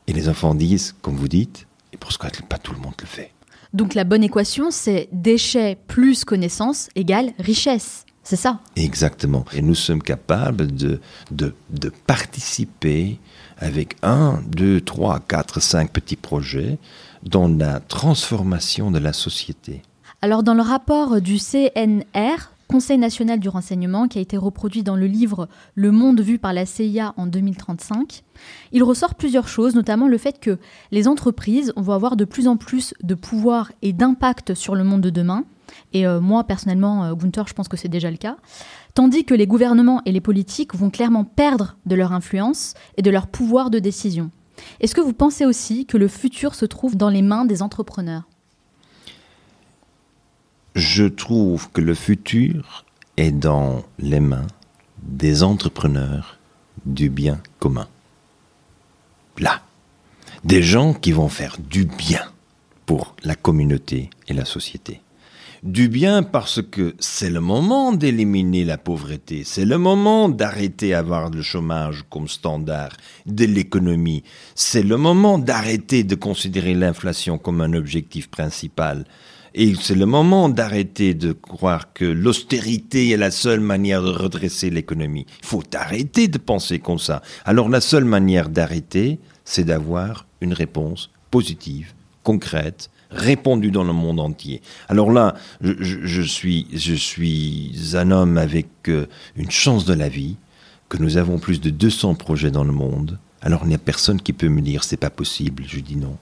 [0.09, 2.95] Et les enfants disent, comme vous dites, et pour ce que pas tout le monde
[3.01, 3.36] le fait.
[3.77, 8.07] Donc la bonne équation, c'est déchets plus connaissance égale richesse.
[8.23, 9.45] C'est ça Exactement.
[9.53, 10.99] Et nous sommes capables de,
[11.31, 11.53] de,
[12.07, 13.21] participer
[13.59, 16.79] avec un, deux, trois, quatre, cinq petits projets
[17.23, 19.83] dans la transformation de la société.
[20.23, 24.97] Alors dans le rapport du CNR, Conseil national du renseignement, qui a été reproduit dans
[24.97, 28.25] le livre Le monde vu par la CIA en 2035,
[28.73, 30.59] il ressort plusieurs choses, notamment le fait que
[30.91, 35.01] les entreprises vont avoir de plus en plus de pouvoir et d'impact sur le monde
[35.01, 35.45] de demain.
[35.93, 38.37] Et euh, moi, personnellement, euh, Gunther, je pense que c'est déjà le cas.
[38.95, 43.11] Tandis que les gouvernements et les politiques vont clairement perdre de leur influence et de
[43.11, 44.31] leur pouvoir de décision.
[44.81, 48.25] Est-ce que vous pensez aussi que le futur se trouve dans les mains des entrepreneurs?
[50.77, 52.85] Je trouve que le futur
[53.17, 54.47] est dans les mains
[55.03, 56.39] des entrepreneurs
[56.85, 57.89] du bien commun.
[59.39, 59.63] Là,
[60.45, 62.21] des gens qui vont faire du bien
[62.85, 65.01] pour la communauté et la société.
[65.63, 71.31] Du bien parce que c'est le moment d'éliminer la pauvreté, c'est le moment d'arrêter d'avoir
[71.31, 77.73] le chômage comme standard de l'économie, c'est le moment d'arrêter de considérer l'inflation comme un
[77.73, 79.07] objectif principal,
[79.59, 84.69] et c'est le moment d'arrêter de croire que l'austérité est la seule manière de redresser
[84.69, 85.25] l'économie.
[85.41, 87.23] Il faut arrêter de penser comme ça.
[87.47, 94.21] Alors la seule manière d'arrêter, c'est d'avoir une réponse positive, concrète, répandue dans le monde
[94.21, 94.61] entier.
[94.91, 100.37] Alors là, je, suis, je suis un homme avec euh, une chance de la vie,
[100.91, 103.19] que nous avons plus de 200 projets dans le monde.
[103.41, 105.65] Alors il n'y a personne qui peut me dire c'est pas possible.
[105.67, 106.19] Je dis non.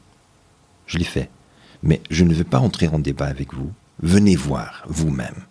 [0.86, 1.30] Je l'ai fait.
[1.84, 3.70] Mais je ne veux pas entrer en débat avec vous.
[4.02, 5.44] Venez voir vous-même.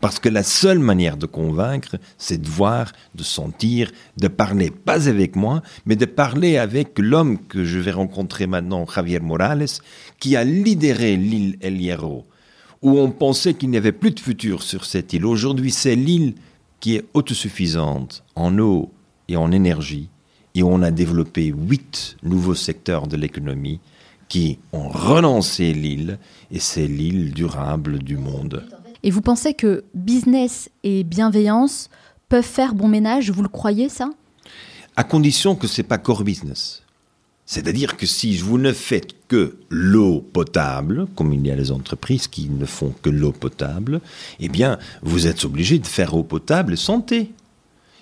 [0.00, 5.08] Parce que la seule manière de convaincre, c'est de voir, de sentir, de parler, pas
[5.08, 9.66] avec moi, mais de parler avec l'homme que je vais rencontrer maintenant, Javier Morales,
[10.18, 12.26] qui a lidéré l'île El Hierro,
[12.82, 15.24] où on pensait qu'il n'y avait plus de futur sur cette île.
[15.24, 16.34] Aujourd'hui, c'est l'île
[16.80, 18.92] qui est autosuffisante en eau
[19.28, 20.10] et en énergie,
[20.56, 23.80] et on a développé huit nouveaux secteurs de l'économie
[24.28, 26.18] qui ont relancé l'île,
[26.50, 28.64] et c'est l'île durable du monde.
[29.02, 31.90] Et vous pensez que business et bienveillance
[32.28, 34.10] peuvent faire bon ménage, vous le croyez ça?
[34.96, 36.82] À condition que ce n'est pas core business.
[37.44, 42.26] C'est-à-dire que si vous ne faites que l'eau potable, comme il y a les entreprises
[42.26, 44.00] qui ne font que l'eau potable,
[44.40, 47.30] eh bien, vous êtes obligé de faire eau potable santé.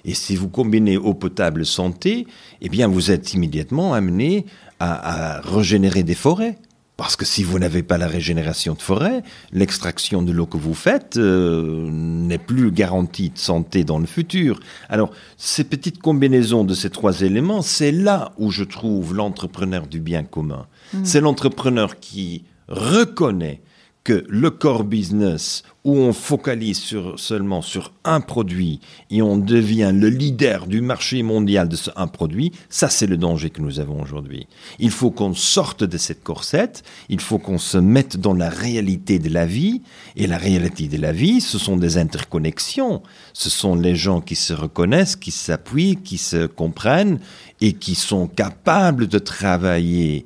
[0.07, 2.27] Et si vous combinez eau potable santé,
[2.63, 4.47] eh bien, vous êtes immédiatement amené
[4.81, 6.59] à, à régénérer des forêts.
[6.97, 10.75] Parce que si vous n'avez pas la régénération de forêt, l'extraction de l'eau que vous
[10.75, 14.61] faites euh, n'est plus garantie de santé dans le futur.
[14.89, 19.99] Alors, ces petites combinaisons de ces trois éléments, c'est là où je trouve l'entrepreneur du
[19.99, 20.67] bien commun.
[21.03, 23.61] C'est l'entrepreneur qui reconnaît
[24.05, 26.83] que le core business, où on focalise
[27.17, 28.81] seulement sur un produit
[29.11, 33.19] et on devient le leader du marché mondial de ce un produit, ça c'est le
[33.19, 34.47] danger que nous avons aujourd'hui.
[34.79, 39.19] Il faut qu'on sorte de cette corsette, il faut qu'on se mette dans la réalité
[39.19, 39.83] de la vie,
[40.17, 43.03] et la réalité de la vie, ce sont des interconnexions,
[43.35, 47.21] ce sont les gens qui se reconnaissent, qui s'appuient, qui se comprennent
[47.61, 50.25] et qui sont capables de travailler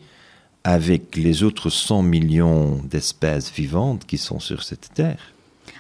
[0.63, 5.33] avec les autres 100 millions d'espèces vivantes qui sont sur cette terre.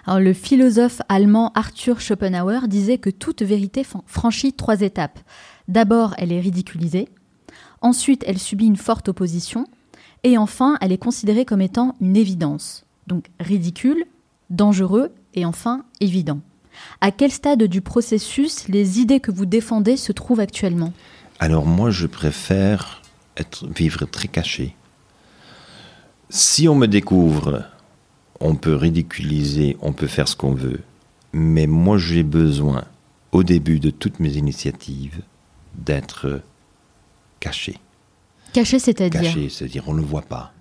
[0.09, 5.19] Alors, le philosophe allemand Arthur Schopenhauer disait que toute vérité franchit trois étapes.
[5.69, 7.11] D'abord, elle est ridiculisée,
[7.83, 9.67] ensuite, elle subit une forte opposition,
[10.25, 12.87] et enfin, elle est considérée comme étant une évidence.
[13.07, 14.03] Donc ridicule,
[14.49, 16.41] dangereux et enfin évident.
[17.03, 20.95] À quel stade du processus les idées que vous défendez se trouvent actuellement?
[21.39, 23.03] Alors moi, je préfère
[23.77, 24.75] vivre très caché.
[26.31, 27.67] Si on me découvre,
[28.41, 30.81] on peut ridiculiser, on peut faire ce qu'on veut.
[31.33, 32.85] Mais moi, j'ai besoin,
[33.33, 35.21] au début de toutes mes initiatives,
[35.75, 36.41] d'être
[37.41, 37.79] caché.
[38.53, 40.53] Caché, c'est-à-dire Caché, c'est-à-dire on ne voit pas,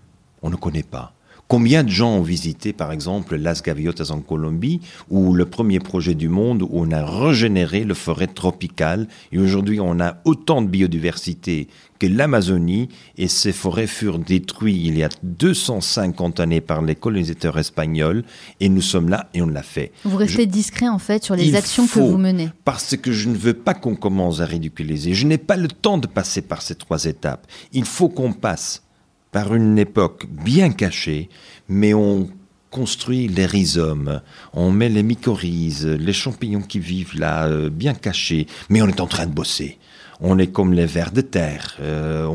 [0.42, 1.14] on ne connaît pas.
[1.48, 6.14] Combien de gens ont visité, par exemple, Las Gaviotas en Colombie, où le premier projet
[6.14, 10.68] du monde où on a régénéré le forêt tropicale, et aujourd'hui on a autant de
[10.68, 11.70] biodiversité
[12.00, 17.58] que l'Amazonie, et ces forêts furent détruites il y a 250 années par les colonisateurs
[17.58, 18.24] espagnols,
[18.60, 19.92] et nous sommes là et on l'a fait.
[20.04, 22.50] Vous restez discret en fait sur les actions que vous menez.
[22.66, 25.14] Parce que je ne veux pas qu'on commence à ridiculiser.
[25.14, 27.48] Je n'ai pas le temps de passer par ces trois étapes.
[27.74, 28.84] Il faut qu'on passe
[29.32, 31.30] par une époque bien cachée,
[31.68, 32.30] mais on
[32.70, 34.22] construit les rhizomes,
[34.54, 39.00] on met les mycorhizes, les champignons qui vivent là, euh, bien cachés, mais on est
[39.00, 39.78] en train de bosser.
[40.20, 42.28] On est comme les vers de terre, euh.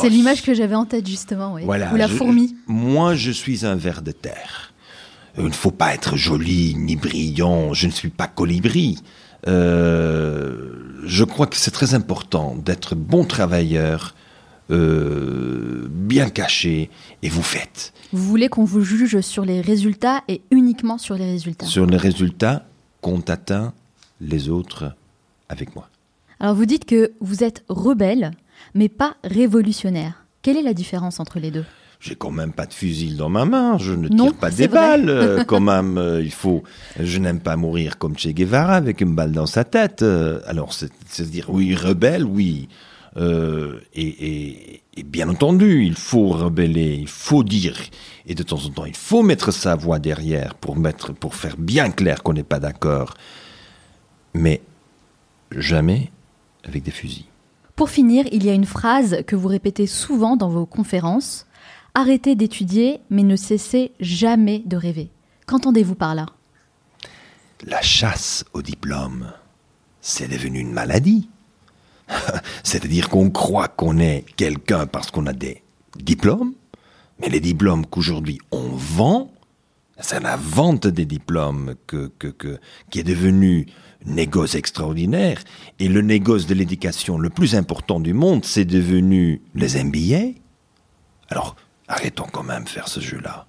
[0.00, 1.62] C'est l'image que j'avais en tête justement, oui.
[1.64, 2.54] Voilà, Ou la je- fourmi.
[2.68, 4.72] Moi, je suis un ver de terre.
[5.36, 7.72] Il ne faut pas être joli ni brillant.
[7.74, 8.98] Je ne suis pas colibri.
[9.48, 14.14] Euh, je crois que c'est très important d'être bon travailleur,
[14.70, 16.88] euh, bien caché,
[17.22, 17.92] et vous faites.
[18.12, 21.66] Vous voulez qu'on vous juge sur les résultats et uniquement sur les résultats?
[21.66, 22.64] Sur les résultats,
[23.00, 23.72] qu'on atteint
[24.20, 24.94] les autres
[25.48, 25.88] avec moi.
[26.44, 28.32] Alors vous dites que vous êtes rebelle,
[28.74, 30.26] mais pas révolutionnaire.
[30.42, 31.64] Quelle est la différence entre les deux?
[32.00, 34.66] J'ai quand même pas de fusil dans ma main, je ne Non, tire pas des
[34.66, 34.78] vrai.
[34.78, 35.08] balles.
[35.08, 36.62] euh, quand même, euh, il faut.
[37.00, 40.02] Je n'aime pas mourir comme Che Guevara avec une balle dans sa tête.
[40.02, 42.68] euh, alors, c'est c'est dire oui, rebelle, oui.
[43.16, 47.78] Euh, et, et- et bien entendu, il faut rebeller, il faut dire,
[48.26, 51.56] et de temps en temps, il faut mettre sa voix derrière pour mettre, pour faire
[51.56, 53.14] bien clair qu'on n'est pas d'accord.
[54.34, 54.60] Mais
[55.56, 56.10] jamais
[56.64, 57.26] avec des fusils.
[57.76, 61.46] Pour finir, il y a une phrase que vous répétez souvent dans vos conférences.
[61.94, 65.10] Arrêtez d'étudier, mais ne cessez jamais de rêver.
[65.46, 66.26] Qu'entendez-vous par là?
[67.66, 69.32] La chasse au diplôme,
[70.00, 71.28] c'est devenu une maladie.
[72.62, 75.62] C'est-à-dire qu'on croit qu'on est quelqu'un parce qu'on a des
[75.96, 76.52] diplômes,
[77.20, 79.32] mais les diplômes qu'aujourd'hui on vend,
[80.00, 82.58] c'est la vente des diplômes que, que, que-
[82.90, 83.66] qui est devenu
[84.06, 85.42] négoce extraordinaire.
[85.78, 90.38] Et le négoce de l'éducation le plus important du monde, c'est devenu les MBA.
[91.30, 91.56] Alors,
[91.88, 93.46] arrêtons quand même faire ce jeu-là.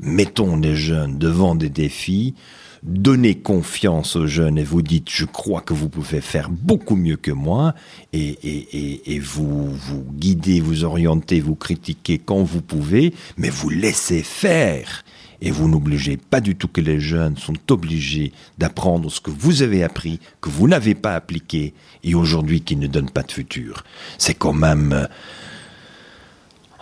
[0.00, 2.34] Mettons les jeunes devant des défis,
[2.82, 7.16] donnez confiance aux jeunes et vous dites je crois que vous pouvez faire beaucoup mieux
[7.16, 7.74] que moi
[8.14, 13.50] et, et, et, et vous vous guidez, vous orientez, vous critiquez quand vous pouvez, mais
[13.50, 15.04] vous laissez faire.
[15.42, 19.62] Et vous n'obligez pas du tout que les jeunes sont obligés d'apprendre ce que vous
[19.62, 21.74] avez appris, que vous n'avez pas appliqué,
[22.04, 23.84] et aujourd'hui qui ne donne pas de futur.
[24.18, 25.08] C'est quand même...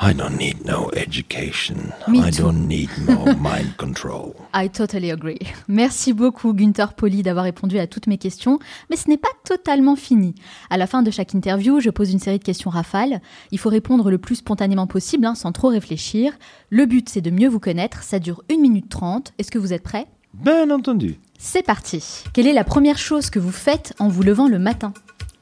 [0.01, 1.93] I don't need no education.
[2.07, 2.45] Me I too.
[2.45, 4.33] don't need no mind control.
[4.55, 5.41] I totally agree.
[5.67, 9.97] Merci beaucoup Gunther Poli d'avoir répondu à toutes mes questions, mais ce n'est pas totalement
[9.97, 10.37] fini.
[10.71, 13.21] À la fin de chaque interview, je pose une série de questions rafales.
[13.51, 16.33] Il faut répondre le plus spontanément possible, hein, sans trop réfléchir.
[16.71, 18.05] Le but, c'est de mieux vous connaître.
[18.05, 19.33] Ça dure 1 minute 30.
[19.39, 21.17] Est-ce que vous êtes prêt Ben entendu.
[21.41, 22.05] C'est parti.
[22.33, 24.93] Quelle est la première chose que vous faites en vous levant le matin?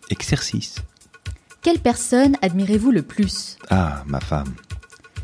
[0.09, 0.77] Exercice.
[1.67, 3.57] Quelle personne admirez-vous le plus?
[3.71, 4.55] Ah, ma femme.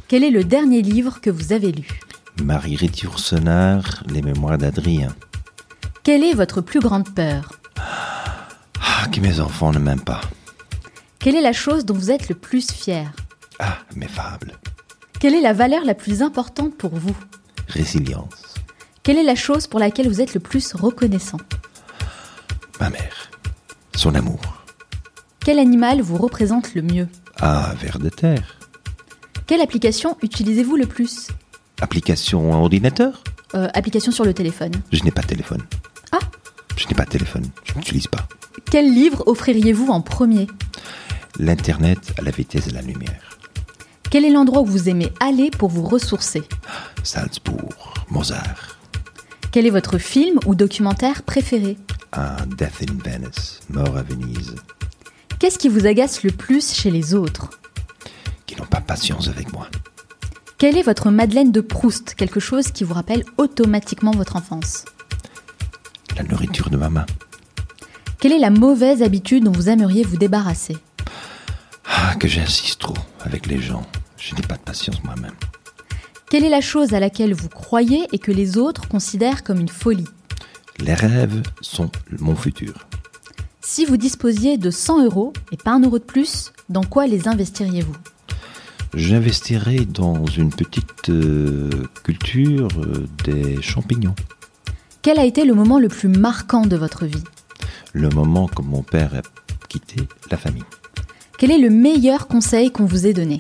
[0.09, 2.01] Quel est le dernier livre que vous avez lu?
[2.43, 5.15] Marie-Rite Yourcenar, Les Mémoires d'Adrien.
[6.03, 7.61] Quelle est votre plus grande peur?
[7.77, 10.21] Ah, que mes enfants ne m'aiment pas.
[11.21, 13.13] Quelle est la chose dont vous êtes le plus fier?
[13.61, 14.59] Ah, mes fables.
[15.21, 17.17] Quelle est la valeur la plus importante pour vous?
[17.69, 18.57] Résilience.
[19.05, 21.39] Quelle est la chose pour laquelle vous êtes le plus reconnaissant?
[22.81, 23.31] Ma mère.
[23.95, 24.62] Son amour.
[25.45, 27.09] Quel animal vous représente le mieux
[27.41, 28.59] Ah, vers de terre.
[29.47, 31.29] Quelle application utilisez-vous le plus
[31.81, 33.23] Application ordinateur
[33.55, 34.73] Euh, Application sur le téléphone.
[34.93, 35.63] Je n'ai pas de téléphone.
[36.13, 36.21] Ah
[36.77, 37.45] Je n'ai pas de téléphone.
[37.65, 38.27] Je n'utilise pas.
[38.71, 40.47] Quel livre offririez-vous en premier
[41.39, 43.39] L'Internet à la vitesse de la lumière.
[44.11, 46.43] Quel est l'endroit où vous aimez aller pour vous ressourcer
[47.03, 47.95] Salzbourg.
[48.11, 48.79] Mozart.
[49.51, 51.77] Quel est votre film ou documentaire préféré
[52.13, 53.61] Un Death in Venice.
[53.71, 54.55] Mort à Venise.
[55.43, 57.51] Qu'est-ce qui vous agace le plus chez les autres
[58.47, 59.67] Qui n'ont pas patience avec moi.
[60.57, 64.85] Quelle est votre Madeleine de Proust Quelque chose qui vous rappelle automatiquement votre enfance.
[66.17, 67.07] La nourriture de ma main.
[68.21, 70.77] Quelle est la mauvaise habitude dont vous aimeriez vous débarrasser
[71.87, 73.85] Ah, que j'insiste trop avec les gens.
[74.19, 75.35] Je n'ai pas de patience moi-même.
[76.31, 79.69] Quelle est la chose à laquelle vous croyez et que les autres considèrent comme une
[79.69, 80.07] folie
[80.79, 81.91] Les rêves sont
[82.21, 82.87] mon futur.
[83.65, 87.29] Si vous disposiez de 100 euros et pas un euro de plus, dans quoi les
[87.29, 87.95] investiriez-vous?
[88.93, 91.71] J'investirai dans une petite euh,
[92.03, 94.17] culture euh, des champignons.
[95.01, 97.23] Quel a été le moment le plus marquant de votre vie?
[97.93, 99.23] Le moment que mon père a
[99.69, 100.65] quitté la famille.
[101.39, 103.39] Quel est le meilleur conseil qu'on vous ait donné?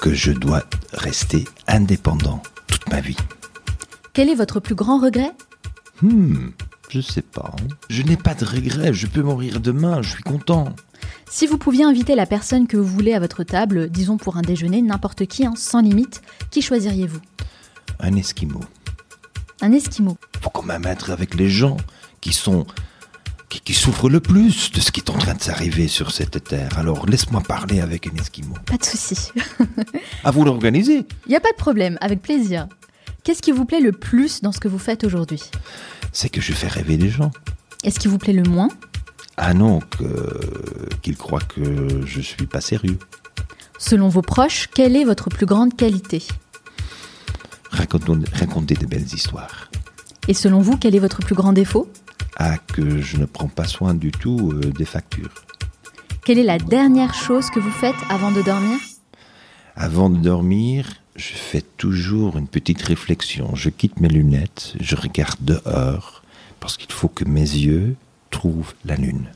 [0.00, 3.16] Que je dois rester indépendant toute ma vie.
[4.12, 5.30] Quel est votre plus grand regret?
[6.02, 6.48] Hmm,
[6.90, 7.52] je sais pas.
[7.54, 7.66] hein.
[7.88, 10.74] Je n'ai pas de regrets, je peux mourir demain, je suis content.
[11.30, 14.42] Si vous pouviez inviter la personne que vous voulez à votre table, disons pour un
[14.42, 17.20] déjeuner, n'importe qui, hein, sans limite, qui choisiriez-vous?
[18.00, 18.60] Un esquimau.
[19.60, 20.16] Un esquimau.
[20.40, 21.76] Faut quand même être avec les gens
[22.20, 22.66] qui sont.
[23.48, 26.44] Qui, qui souffrent le plus de ce qui est en train de s'arriver sur cette
[26.44, 26.78] terre.
[26.78, 28.52] Alors laisse-moi parler avec un esquimau.
[28.66, 29.30] Pas de souci.
[30.24, 31.06] À vous l'organiser.
[31.26, 32.68] Il n'y a pas de problème, avec plaisir.
[33.24, 35.40] Qu'est-ce qui vous plaît le plus dans ce que vous faites aujourd'hui?
[36.20, 37.30] C'est que je fais rêver les gens.
[37.84, 38.70] Et ce qui vous plaît le moins?
[39.36, 39.78] Ah non,
[41.00, 42.98] qu'ils croient que je suis pas sérieux.
[43.78, 46.24] Selon vos proches, quelle est votre plus grande qualité?
[47.70, 49.70] Raconter de belles histoires.
[50.26, 51.88] Et selon vous, quel est votre plus grand défaut?
[52.36, 55.44] Ah, que je ne prends pas soin du tout euh, des factures.
[56.24, 58.76] Quelle est la dernière chose que vous faites avant de dormir?
[59.76, 60.88] Avant de dormir,
[61.18, 63.54] je fais toujours une petite réflexion.
[63.54, 66.22] Je quitte mes lunettes, je regarde dehors,
[66.60, 67.96] parce qu'il faut que mes yeux
[68.30, 69.28] trouvent la lune.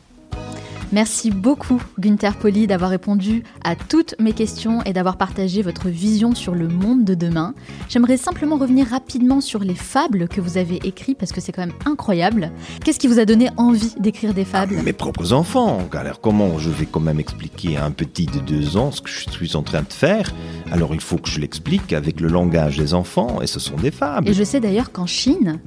[0.93, 6.35] Merci beaucoup Gunther Poli d'avoir répondu à toutes mes questions et d'avoir partagé votre vision
[6.35, 7.55] sur le monde de demain.
[7.89, 11.67] J'aimerais simplement revenir rapidement sur les fables que vous avez écrites parce que c'est quand
[11.67, 12.53] même incroyable.
[12.85, 14.83] Qu'est-ce qui vous a donné envie d'écrire des fables?
[14.83, 15.79] Mes propres enfants.
[15.93, 19.09] Alors comment je vais quand même expliquer à un petit de deux ans ce que
[19.09, 20.31] je suis en train de faire?
[20.71, 23.91] Alors il faut que je l'explique avec le langage des enfants, et ce sont des
[23.91, 24.29] fables.
[24.29, 25.59] Et je sais d'ailleurs qu'en Chine,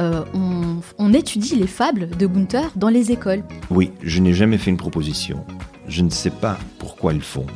[0.00, 3.42] euh, on, on étudie les fables de Gunther dans les écoles.
[3.70, 5.44] Oui, je n'ai jamais fait une proposition.
[5.88, 7.46] Je ne sais pas pourquoi ils font.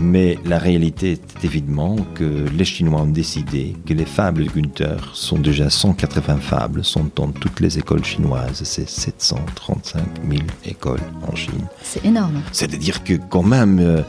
[0.00, 5.10] Mais la réalité est évidemment que les Chinois ont décidé que les fables de Gunther
[5.12, 8.62] sont déjà 180 fables, sont dans toutes les écoles chinoises.
[8.64, 11.66] C'est 735 000 écoles en Chine.
[11.82, 12.42] C'est énorme.
[12.50, 14.02] C'est-à-dire que quand même, euh,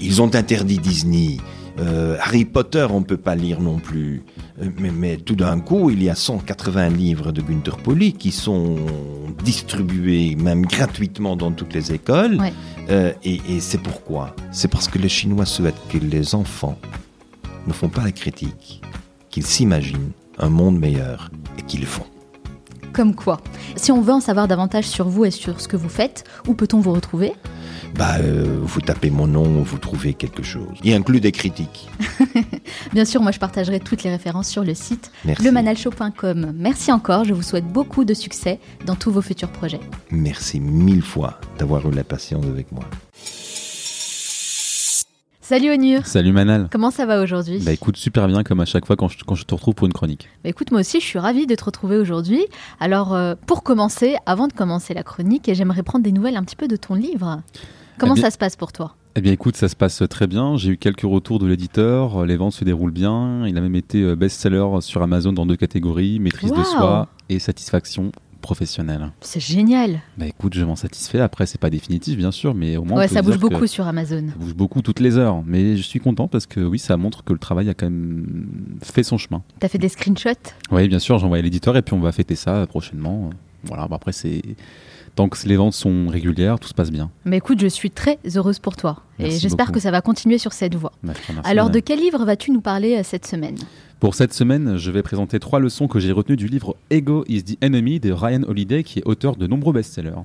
[0.00, 1.36] ils ont interdit Disney.
[1.78, 4.22] Euh, Harry Potter, on ne peut pas lire non plus.
[4.60, 8.32] Euh, Mais, mais tout d'un coup, il y a 180 livres de Günther Pauli qui
[8.32, 8.76] sont
[9.44, 12.36] distribués même gratuitement dans toutes les écoles.
[12.40, 12.52] Ouais.
[12.90, 14.34] Euh, et et c'est pourquoi?
[14.50, 16.78] C'est parce que les Chinois souhaitent que les enfants
[17.66, 18.82] ne font pas la critique,
[19.30, 22.06] qu'ils s'imaginent un monde meilleur et qu'ils le font.
[22.92, 23.40] Comme quoi
[23.76, 26.54] Si on veut en savoir davantage sur vous et sur ce que vous faites, où
[26.54, 27.32] peut-on vous retrouver?
[27.96, 30.76] Bah, euh, vous tapez mon nom, vous trouvez quelque chose.
[30.84, 31.88] Il inclut des critiques.
[32.92, 35.44] Bien sûr, moi je partagerai toutes les références sur le site Merci.
[35.44, 36.52] lemanalshow.com.
[36.56, 39.80] Merci encore, je vous souhaite beaucoup de succès dans tous vos futurs projets.
[40.10, 42.84] Merci mille fois d'avoir eu la patience avec moi.
[45.48, 46.68] Salut Onur Salut Manal.
[46.70, 49.34] Comment ça va aujourd'hui Bah écoute, super bien comme à chaque fois quand je, quand
[49.34, 50.28] je te retrouve pour une chronique.
[50.44, 52.44] Bah écoute, moi aussi, je suis ravie de te retrouver aujourd'hui.
[52.80, 56.54] Alors, euh, pour commencer, avant de commencer la chronique, j'aimerais prendre des nouvelles un petit
[56.54, 57.40] peu de ton livre.
[57.96, 60.26] Comment Eh bien- ça se passe pour toi Eh bien écoute, ça se passe très
[60.26, 60.58] bien.
[60.58, 62.26] J'ai eu quelques retours de l'éditeur.
[62.26, 63.46] Les ventes se déroulent bien.
[63.46, 67.38] Il a même été euh, best-seller sur Amazon dans deux catégories, maîtrise de soi et
[67.38, 68.12] satisfaction
[68.48, 69.10] professionnelle.
[69.20, 70.00] C'est génial.
[70.16, 71.20] Bah écoute, je m'en satisfais.
[71.20, 72.96] Après, c'est pas définitif, bien sûr, mais au moins.
[72.96, 74.26] Ouais, ça bouge beaucoup sur Amazon.
[74.26, 75.42] Ça bouge beaucoup toutes les heures.
[75.44, 78.46] Mais je suis content parce que oui, ça montre que le travail a quand même
[78.82, 79.42] fait son chemin.
[79.60, 80.54] T'as fait des screenshots?
[80.70, 83.28] Oui, bien sûr, j'envoie à l'éditeur et puis on va fêter ça prochainement.
[83.64, 84.40] Voilà, bah après, c'est.
[85.18, 87.10] Tant que les ventes sont régulières, tout se passe bien.
[87.24, 89.02] Mais écoute, je suis très heureuse pour toi.
[89.18, 90.92] et j'espère que ça va continuer sur cette voie.
[91.02, 91.12] Bah,
[91.42, 93.56] Alors, de quel livre vas-tu nous parler euh, cette semaine?
[93.98, 97.42] Pour cette semaine, je vais présenter trois leçons que j'ai retenues du livre Ego is
[97.42, 100.22] the Enemy de Ryan Holiday, qui est auteur de nombreux best-sellers.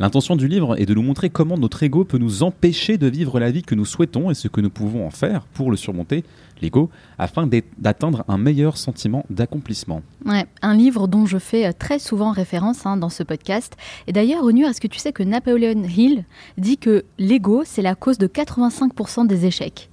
[0.00, 3.40] L'intention du livre est de nous montrer comment notre ego peut nous empêcher de vivre
[3.40, 6.22] la vie que nous souhaitons et ce que nous pouvons en faire pour le surmonter,
[6.62, 6.88] l'ego,
[7.18, 10.02] afin d'atteindre un meilleur sentiment d'accomplissement.
[10.24, 13.76] Ouais, un livre dont je fais euh, très souvent référence hein, dans ce podcast.
[14.06, 16.24] Et d'ailleurs, Onur, est-ce que tu sais que Napoleon Hill
[16.58, 19.90] dit que l'ego, c'est la cause de 85% des échecs?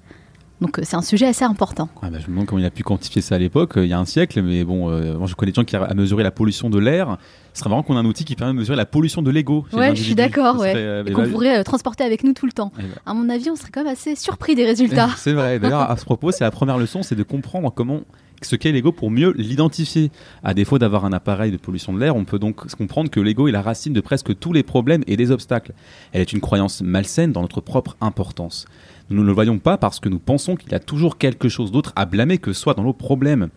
[0.62, 1.90] Donc, euh, c'est un sujet assez important.
[2.02, 3.90] Ah bah, je me demande comment il a pu quantifier ça à l'époque, euh, il
[3.90, 5.94] y a un siècle, mais bon, euh, moi je connais des gens qui arrivent à
[5.94, 7.18] mesurer la pollution de l'air.
[7.54, 9.66] Ce serait marrant qu'on ait un outil qui permet de mesurer la pollution de l'ego.
[9.74, 10.74] Ouais, je suis d'accord, ouais.
[10.76, 12.72] euh, Et qu'on bah, pourrait euh, transporter avec nous tout le temps.
[12.78, 15.10] eh ben, À mon avis, on serait quand même assez surpris des résultats.
[15.18, 15.60] C'est vrai.
[15.60, 18.02] D'ailleurs, à ce propos, c'est la première leçon, c'est de comprendre comment
[18.42, 20.12] ce qu'est l'ego pour mieux l'identifier.
[20.44, 23.48] À défaut d'avoir un appareil de pollution de l'air, on peut donc comprendre que l'ego
[23.48, 25.74] est la racine de presque tous les problèmes et des obstacles.
[26.12, 28.66] Elle est une croyance malsaine dans notre propre importance.
[29.12, 31.72] Nous ne le voyons pas parce que nous pensons qu'il y a toujours quelque chose
[31.72, 33.50] d'autre à blâmer que soit dans nos problèmes.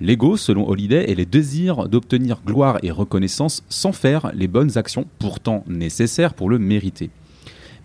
[0.00, 5.06] L'ego, selon Holiday, est le désir d'obtenir gloire et reconnaissance sans faire les bonnes actions
[5.20, 7.10] pourtant nécessaires pour le mériter.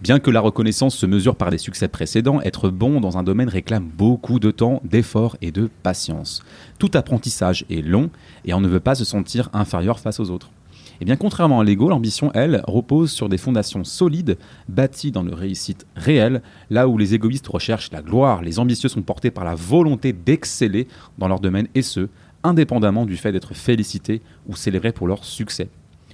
[0.02, 3.50] Bien que la reconnaissance se mesure par des succès précédents, être bon dans un domaine
[3.50, 6.42] réclame beaucoup de temps, d'efforts et de patience.
[6.80, 8.10] Tout apprentissage est long
[8.46, 10.50] et on ne veut pas se sentir inférieur face aux autres.
[11.02, 14.38] Et bien contrairement à l'ego, l'ambition, elle, repose sur des fondations solides,
[14.70, 19.02] bâties dans le réussite réelle, là où les égoïstes recherchent la gloire, les ambitieux sont
[19.02, 20.88] portés par la volonté d'exceller
[21.18, 22.08] dans leur domaine et ce,
[22.44, 25.70] indépendamment du fait d'être félicités ou célébrés pour leur succès.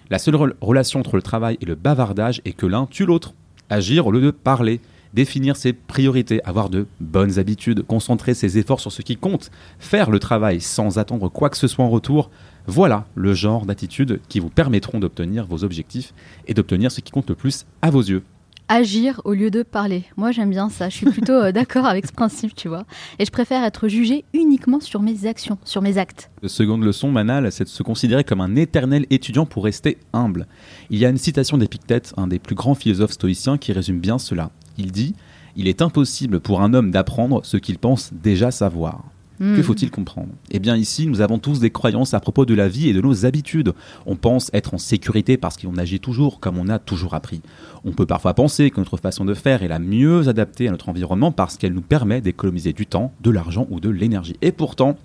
[0.09, 3.33] La seule rel- relation entre le travail et le bavardage est que l'un tue l'autre.
[3.69, 4.79] Agir au lieu de parler,
[5.13, 10.09] définir ses priorités, avoir de bonnes habitudes, concentrer ses efforts sur ce qui compte, faire
[10.09, 12.29] le travail sans attendre quoi que ce soit en retour,
[12.67, 16.13] voilà le genre d'attitudes qui vous permettront d'obtenir vos objectifs
[16.47, 18.23] et d'obtenir ce qui compte le plus à vos yeux.
[18.69, 20.03] Agir au lieu de parler.
[20.17, 20.89] Moi, j'aime bien ça.
[20.89, 22.83] Je suis plutôt euh, d'accord avec ce principe, tu vois.
[23.17, 26.29] Et je préfère être jugé uniquement sur mes actions, sur mes actes.
[26.41, 30.47] La seconde leçon, Manal, c'est de se considérer comme un éternel étudiant pour rester humble.
[30.89, 34.19] Il y a une citation d'Épictète, un des plus grands philosophes stoïciens, qui résume bien
[34.19, 34.51] cela.
[34.77, 35.15] Il dit
[35.55, 39.05] Il est impossible pour un homme d'apprendre ce qu'il pense déjà savoir.
[39.39, 39.63] Que Hmm.
[39.63, 40.29] faut-il comprendre?
[40.49, 43.01] Eh bien ici, nous avons tous des croyances à propos de la vie et de
[43.01, 43.73] nos habitudes.
[44.07, 47.41] On pense être en sécurité parce qu'on agit toujours comme on a toujours appris.
[47.85, 50.89] On peut parfois penser que notre façon de faire est la mieux adaptée à notre
[50.89, 54.35] environnement parce qu'elle nous permet d'économiser du temps, de l'argent ou de l'énergie.
[54.41, 54.97] Et pourtant,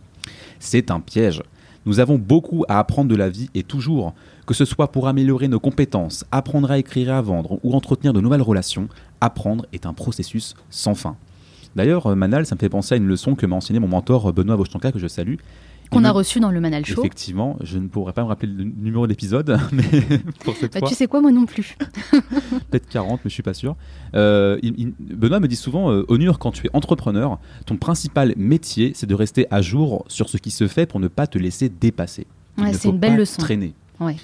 [0.60, 1.42] c'est un piège.
[1.84, 4.14] Nous avons beaucoup à apprendre de la vie et toujours,
[4.46, 8.12] que ce soit pour améliorer nos compétences, apprendre à écrire et à vendre ou entretenir
[8.12, 8.88] de nouvelles relations,
[9.20, 11.16] apprendre est un processus sans fin.
[11.76, 14.28] D'ailleurs, euh, Manal, ça me fait penser à une leçon que m'a enseigné mon mentor
[14.28, 15.36] euh, Benoît Vochtanka, que je salue.
[15.90, 17.00] Qu'on a reçu dans le Manal Show.
[17.02, 19.84] Effectivement, je ne pourrais pas me rappeler le numéro d'épisode, mais
[20.42, 21.76] pour cette Bah, fois, tu sais quoi, moi non plus.
[22.70, 23.76] peut-être 40, mais je suis pas sûr.
[24.14, 28.32] Euh, il- il- Benoît me dit souvent, euh, Onur, quand tu es entrepreneur, ton principal
[28.38, 31.36] métier, c'est de rester à jour sur ce qui se fait pour ne pas te
[31.38, 32.26] laisser dépasser.
[32.56, 33.40] Ouais, c'est une belle leçon.
[33.42, 33.74] Traîner.
[34.00, 34.16] Ouais.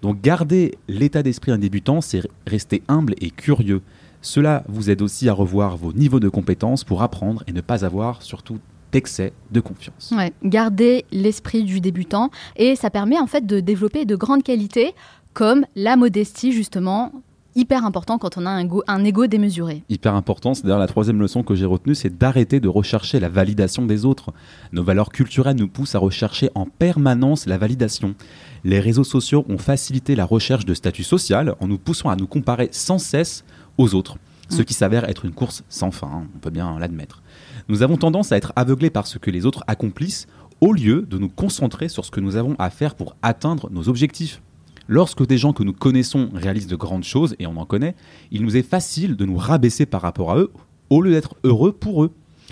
[0.00, 3.82] Donc garder l'état d'esprit d'un débutant, c'est rester humble et curieux.
[4.22, 7.84] Cela vous aide aussi à revoir vos niveaux de compétences pour apprendre et ne pas
[7.84, 8.58] avoir surtout
[8.92, 10.12] d'excès de confiance.
[10.16, 14.94] Ouais, garder l'esprit du débutant et ça permet en fait de développer de grandes qualités
[15.32, 17.12] comme la modestie justement,
[17.54, 19.84] hyper important quand on a un, go- un ego démesuré.
[19.88, 20.54] hyper important.
[20.54, 24.04] C'est d'ailleurs la troisième leçon que j'ai retenue, c'est d'arrêter de rechercher la validation des
[24.04, 24.32] autres.
[24.72, 28.16] Nos valeurs culturelles nous poussent à rechercher en permanence la validation.
[28.64, 32.26] Les réseaux sociaux ont facilité la recherche de statut social en nous poussant à nous
[32.26, 33.44] comparer sans cesse
[33.80, 34.16] aux autres,
[34.50, 34.64] ce Mm.
[34.64, 37.22] qui s'avère être une course sans fin, hein, on peut bien l'admettre.
[37.68, 40.26] Nous avons tendance à être aveuglés par ce que les autres accomplissent
[40.60, 43.88] au lieu de nous concentrer sur ce que nous avons à faire pour atteindre nos
[43.88, 44.42] objectifs.
[44.88, 47.94] Lorsque des gens que nous connaissons réalisent de grandes choses, et on en connaît,
[48.30, 50.50] il nous est facile de nous rabaisser par rapport à eux,
[50.90, 52.10] au lieu d'être heureux pour eux.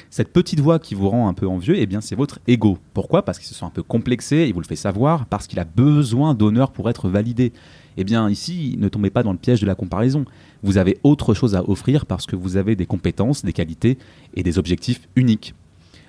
[0.08, 2.78] Cette petite voix qui vous rend un peu envieux, eh bien c'est votre ego.
[2.94, 3.24] Pourquoi?
[3.24, 5.64] Parce qu'il se sent un peu complexé, il vous le fait savoir, parce qu'il a
[5.64, 7.52] besoin d'honneur pour être validé.
[8.00, 10.24] Eh bien ici, ne tombez pas dans le piège de la comparaison.
[10.62, 13.98] Vous avez autre chose à offrir parce que vous avez des compétences, des qualités
[14.34, 15.52] et des objectifs uniques.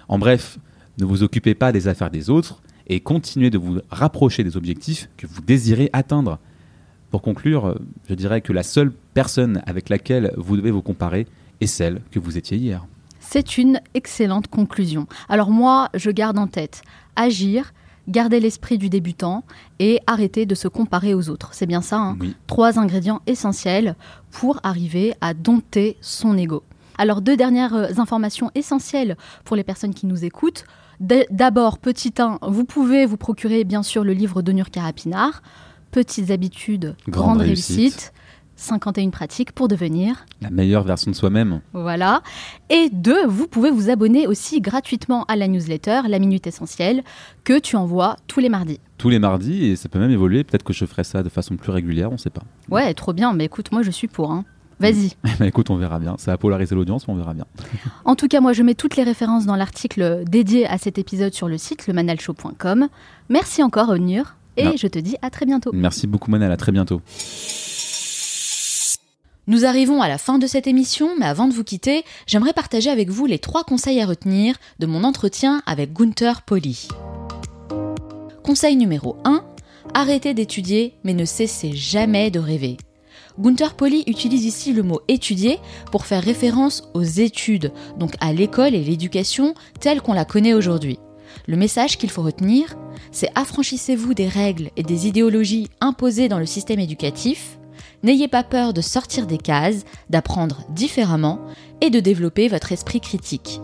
[0.07, 0.59] En bref,
[0.99, 5.09] ne vous occupez pas des affaires des autres et continuez de vous rapprocher des objectifs
[5.17, 6.37] que vous désirez atteindre.
[7.09, 11.25] Pour conclure, je dirais que la seule personne avec laquelle vous devez vous comparer
[11.59, 12.85] et celle que vous étiez hier.
[13.19, 15.07] C'est une excellente conclusion.
[15.27, 16.83] Alors moi, je garde en tête
[17.15, 17.73] agir,
[18.07, 19.43] garder l'esprit du débutant
[19.79, 21.49] et arrêter de se comparer aux autres.
[21.53, 22.35] C'est bien ça, hein Oui.
[22.47, 23.95] Trois ingrédients essentiels
[24.31, 26.63] pour arriver à dompter son ego.
[26.97, 30.65] Alors deux dernières euh, informations essentielles pour les personnes qui nous écoutent.
[30.99, 35.41] D'abord, petit 1, vous pouvez vous procurer bien sûr le livre d'Onur Karapinard,
[35.91, 37.77] Petites habitudes, Grande grande, réussite.
[37.77, 38.13] réussite.
[38.59, 41.61] 51 pratiques pour devenir La meilleure version de soi-même.
[41.73, 42.21] voilà.
[42.69, 47.03] Et deux, vous pouvez vous abonner aussi gratuitement à la newsletter, la Minute Essentielle,
[47.43, 48.79] que tu envoies tous les mardis.
[48.97, 50.43] Tous les mardis, et ça peut même évoluer.
[50.43, 52.43] Peut-être que je ferai ça de façon plus régulière, on sait pas.
[52.69, 53.33] Ouais, trop bien.
[53.33, 54.31] Mais écoute, moi je suis pour.
[54.31, 54.43] hein.
[54.81, 55.11] Vas-y.
[55.39, 56.15] Bah, écoute, on verra bien.
[56.17, 57.45] Ça a polarisé l'audience, mais on verra bien.
[58.05, 61.33] En tout cas, moi je mets toutes les références dans l'article dédié à cet épisode
[61.33, 62.87] sur le site lemanalshow.com.
[63.29, 64.35] Merci encore, Onur.
[64.57, 64.73] Et Non.
[64.77, 65.71] je te dis à très bientôt.
[65.73, 66.51] Merci beaucoup, Manal.
[66.51, 67.01] À très bientôt.
[69.49, 72.91] Nous arrivons à la fin de cette émission, mais avant de vous quitter, j'aimerais partager
[72.91, 76.87] avec vous les trois conseils à retenir de mon entretien avec Gunther Poli.
[78.43, 79.43] Conseil numéro 1,
[79.95, 82.77] arrêtez d'étudier, mais ne cessez jamais de rêver.
[83.39, 85.57] Gunther Poli utilise ici le mot étudier
[85.91, 90.99] pour faire référence aux études, donc à l'école et l'éducation telle qu'on la connaît aujourd'hui.
[91.47, 92.77] Le message qu'il faut retenir,
[93.11, 97.58] c'est affranchissez-vous des règles et des idéologies imposées dans le système éducatif,
[98.03, 101.39] N'ayez pas peur de sortir des cases, d'apprendre différemment
[101.81, 103.61] et de développer votre esprit critique.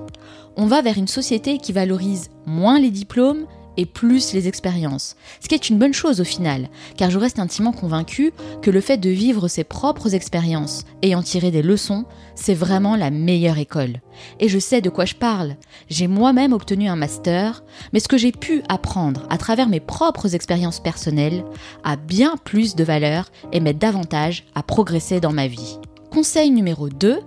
[0.58, 3.46] On va vers une société qui valorise moins les diplômes
[3.78, 7.40] et plus les expériences, ce qui est une bonne chose au final, car je reste
[7.40, 12.06] intimement convaincue que le fait de vivre ses propres expériences et en tirer des leçons,
[12.36, 14.02] c'est vraiment la meilleure école.
[14.40, 15.56] Et je sais de quoi je parle.
[15.90, 17.64] J'ai moi-même obtenu un master,
[17.94, 21.44] mais ce que j'ai pu apprendre à travers mes propres expériences personnelles
[21.84, 25.78] a bien plus de valeur et m'aide davantage à progresser dans ma vie.
[26.12, 27.20] Conseil numéro 2,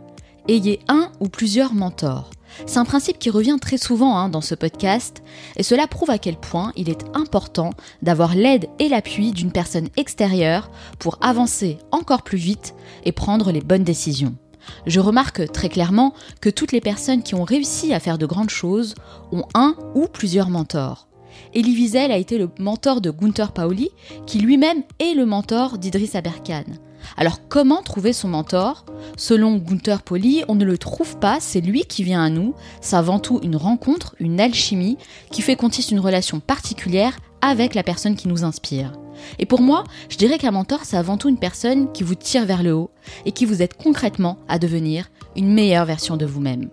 [0.49, 2.31] ayez un ou plusieurs mentors.
[2.67, 5.23] C'est un principe qui revient très souvent hein, dans ce podcast
[5.57, 7.71] et cela prouve à quel point il est important
[8.03, 13.61] d'avoir l'aide et l'appui d'une personne extérieure pour avancer encore plus vite et prendre les
[13.61, 14.37] bonnes décisions.
[14.87, 18.51] Je remarque très clairement que toutes les personnes qui ont réussi à faire de grandes
[18.51, 18.95] choses
[19.33, 21.09] ont un ou plusieurs mentors.
[21.55, 23.91] Elie Wiesel a été le mentor de Gunther Pauli,
[24.27, 26.65] qui lui-même est le mentor d'Idriss Aberkan.
[27.17, 28.85] Alors comment trouver son mentor?
[29.17, 32.55] Selon Gunther Pauli, on ne le trouve pas, c'est lui qui vient à nous.
[32.81, 34.99] C'est avant tout une rencontre, une alchimie,
[35.31, 38.93] qui fait qu'on tisse une relation particulière avec la personne qui nous inspire.
[39.39, 42.47] Et pour moi, je dirais qu'un mentor, c'est avant tout une personne qui vous tire
[42.47, 42.91] vers le haut
[43.25, 46.71] et qui vous aide concrètement à devenir une meilleure version de vous-même.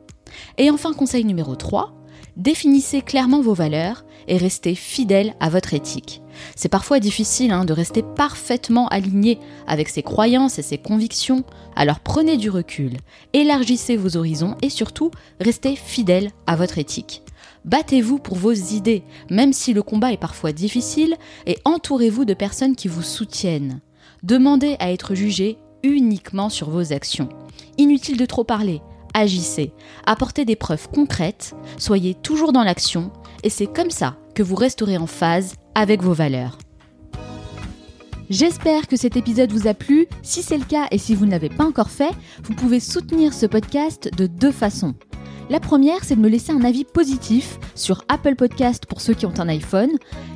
[0.57, 1.94] Et enfin, conseil numéro 3,
[2.37, 6.21] définissez clairement vos valeurs et restez fidèle à votre éthique.
[6.55, 11.43] C'est parfois difficile hein, de rester parfaitement aligné avec ses croyances et ses convictions,
[11.75, 12.97] alors prenez du recul,
[13.33, 17.21] élargissez vos horizons et surtout restez fidèle à votre éthique.
[17.63, 21.15] Battez-vous pour vos idées, même si le combat est parfois difficile,
[21.47, 23.81] et entourez-vous de personnes qui vous soutiennent.
[24.21, 27.29] Demandez à être jugé uniquement sur vos actions.
[27.77, 28.81] Inutile de trop parler,
[29.15, 29.73] agissez,
[30.05, 33.11] apportez des preuves concrètes, soyez toujours dans l'action,
[33.43, 36.59] et c'est comme ça que vous resterez en phase avec vos valeurs.
[38.29, 40.07] J'espère que cet épisode vous a plu.
[40.23, 42.11] Si c'est le cas et si vous ne l'avez pas encore fait,
[42.43, 44.95] vous pouvez soutenir ce podcast de deux façons.
[45.51, 49.27] La première, c'est de me laisser un avis positif sur Apple Podcast pour ceux qui
[49.27, 49.91] ont un iPhone.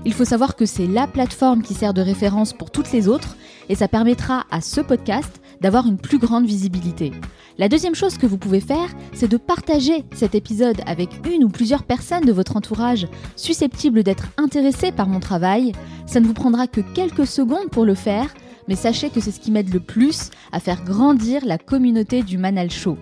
[0.05, 3.35] Il faut savoir que c'est la plateforme qui sert de référence pour toutes les autres
[3.69, 7.11] et ça permettra à ce podcast d'avoir une plus grande visibilité.
[7.57, 11.49] La deuxième chose que vous pouvez faire, c'est de partager cet épisode avec une ou
[11.49, 15.73] plusieurs personnes de votre entourage susceptibles d'être intéressées par mon travail.
[16.05, 18.33] Ça ne vous prendra que quelques secondes pour le faire,
[18.67, 22.37] mais sachez que c'est ce qui m'aide le plus à faire grandir la communauté du
[22.37, 22.97] Manal Show.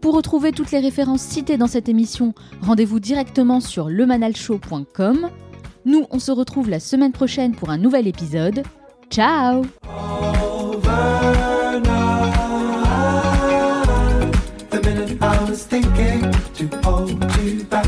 [0.00, 5.30] Pour retrouver toutes les références citées dans cette émission, rendez-vous directement sur lemanalshow.com.
[5.84, 8.64] Nous, on se retrouve la semaine prochaine pour un nouvel épisode.
[9.10, 9.62] Ciao
[16.82, 17.10] hold
[17.40, 17.86] you back.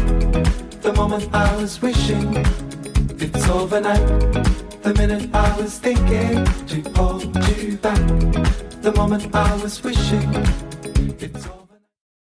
[0.83, 2.37] The moment I was wishing
[3.19, 4.07] it's overnight.
[4.83, 8.07] The minute I was thinking to hold you back.
[8.83, 10.29] The moment I was wishing
[11.21, 11.64] it's over.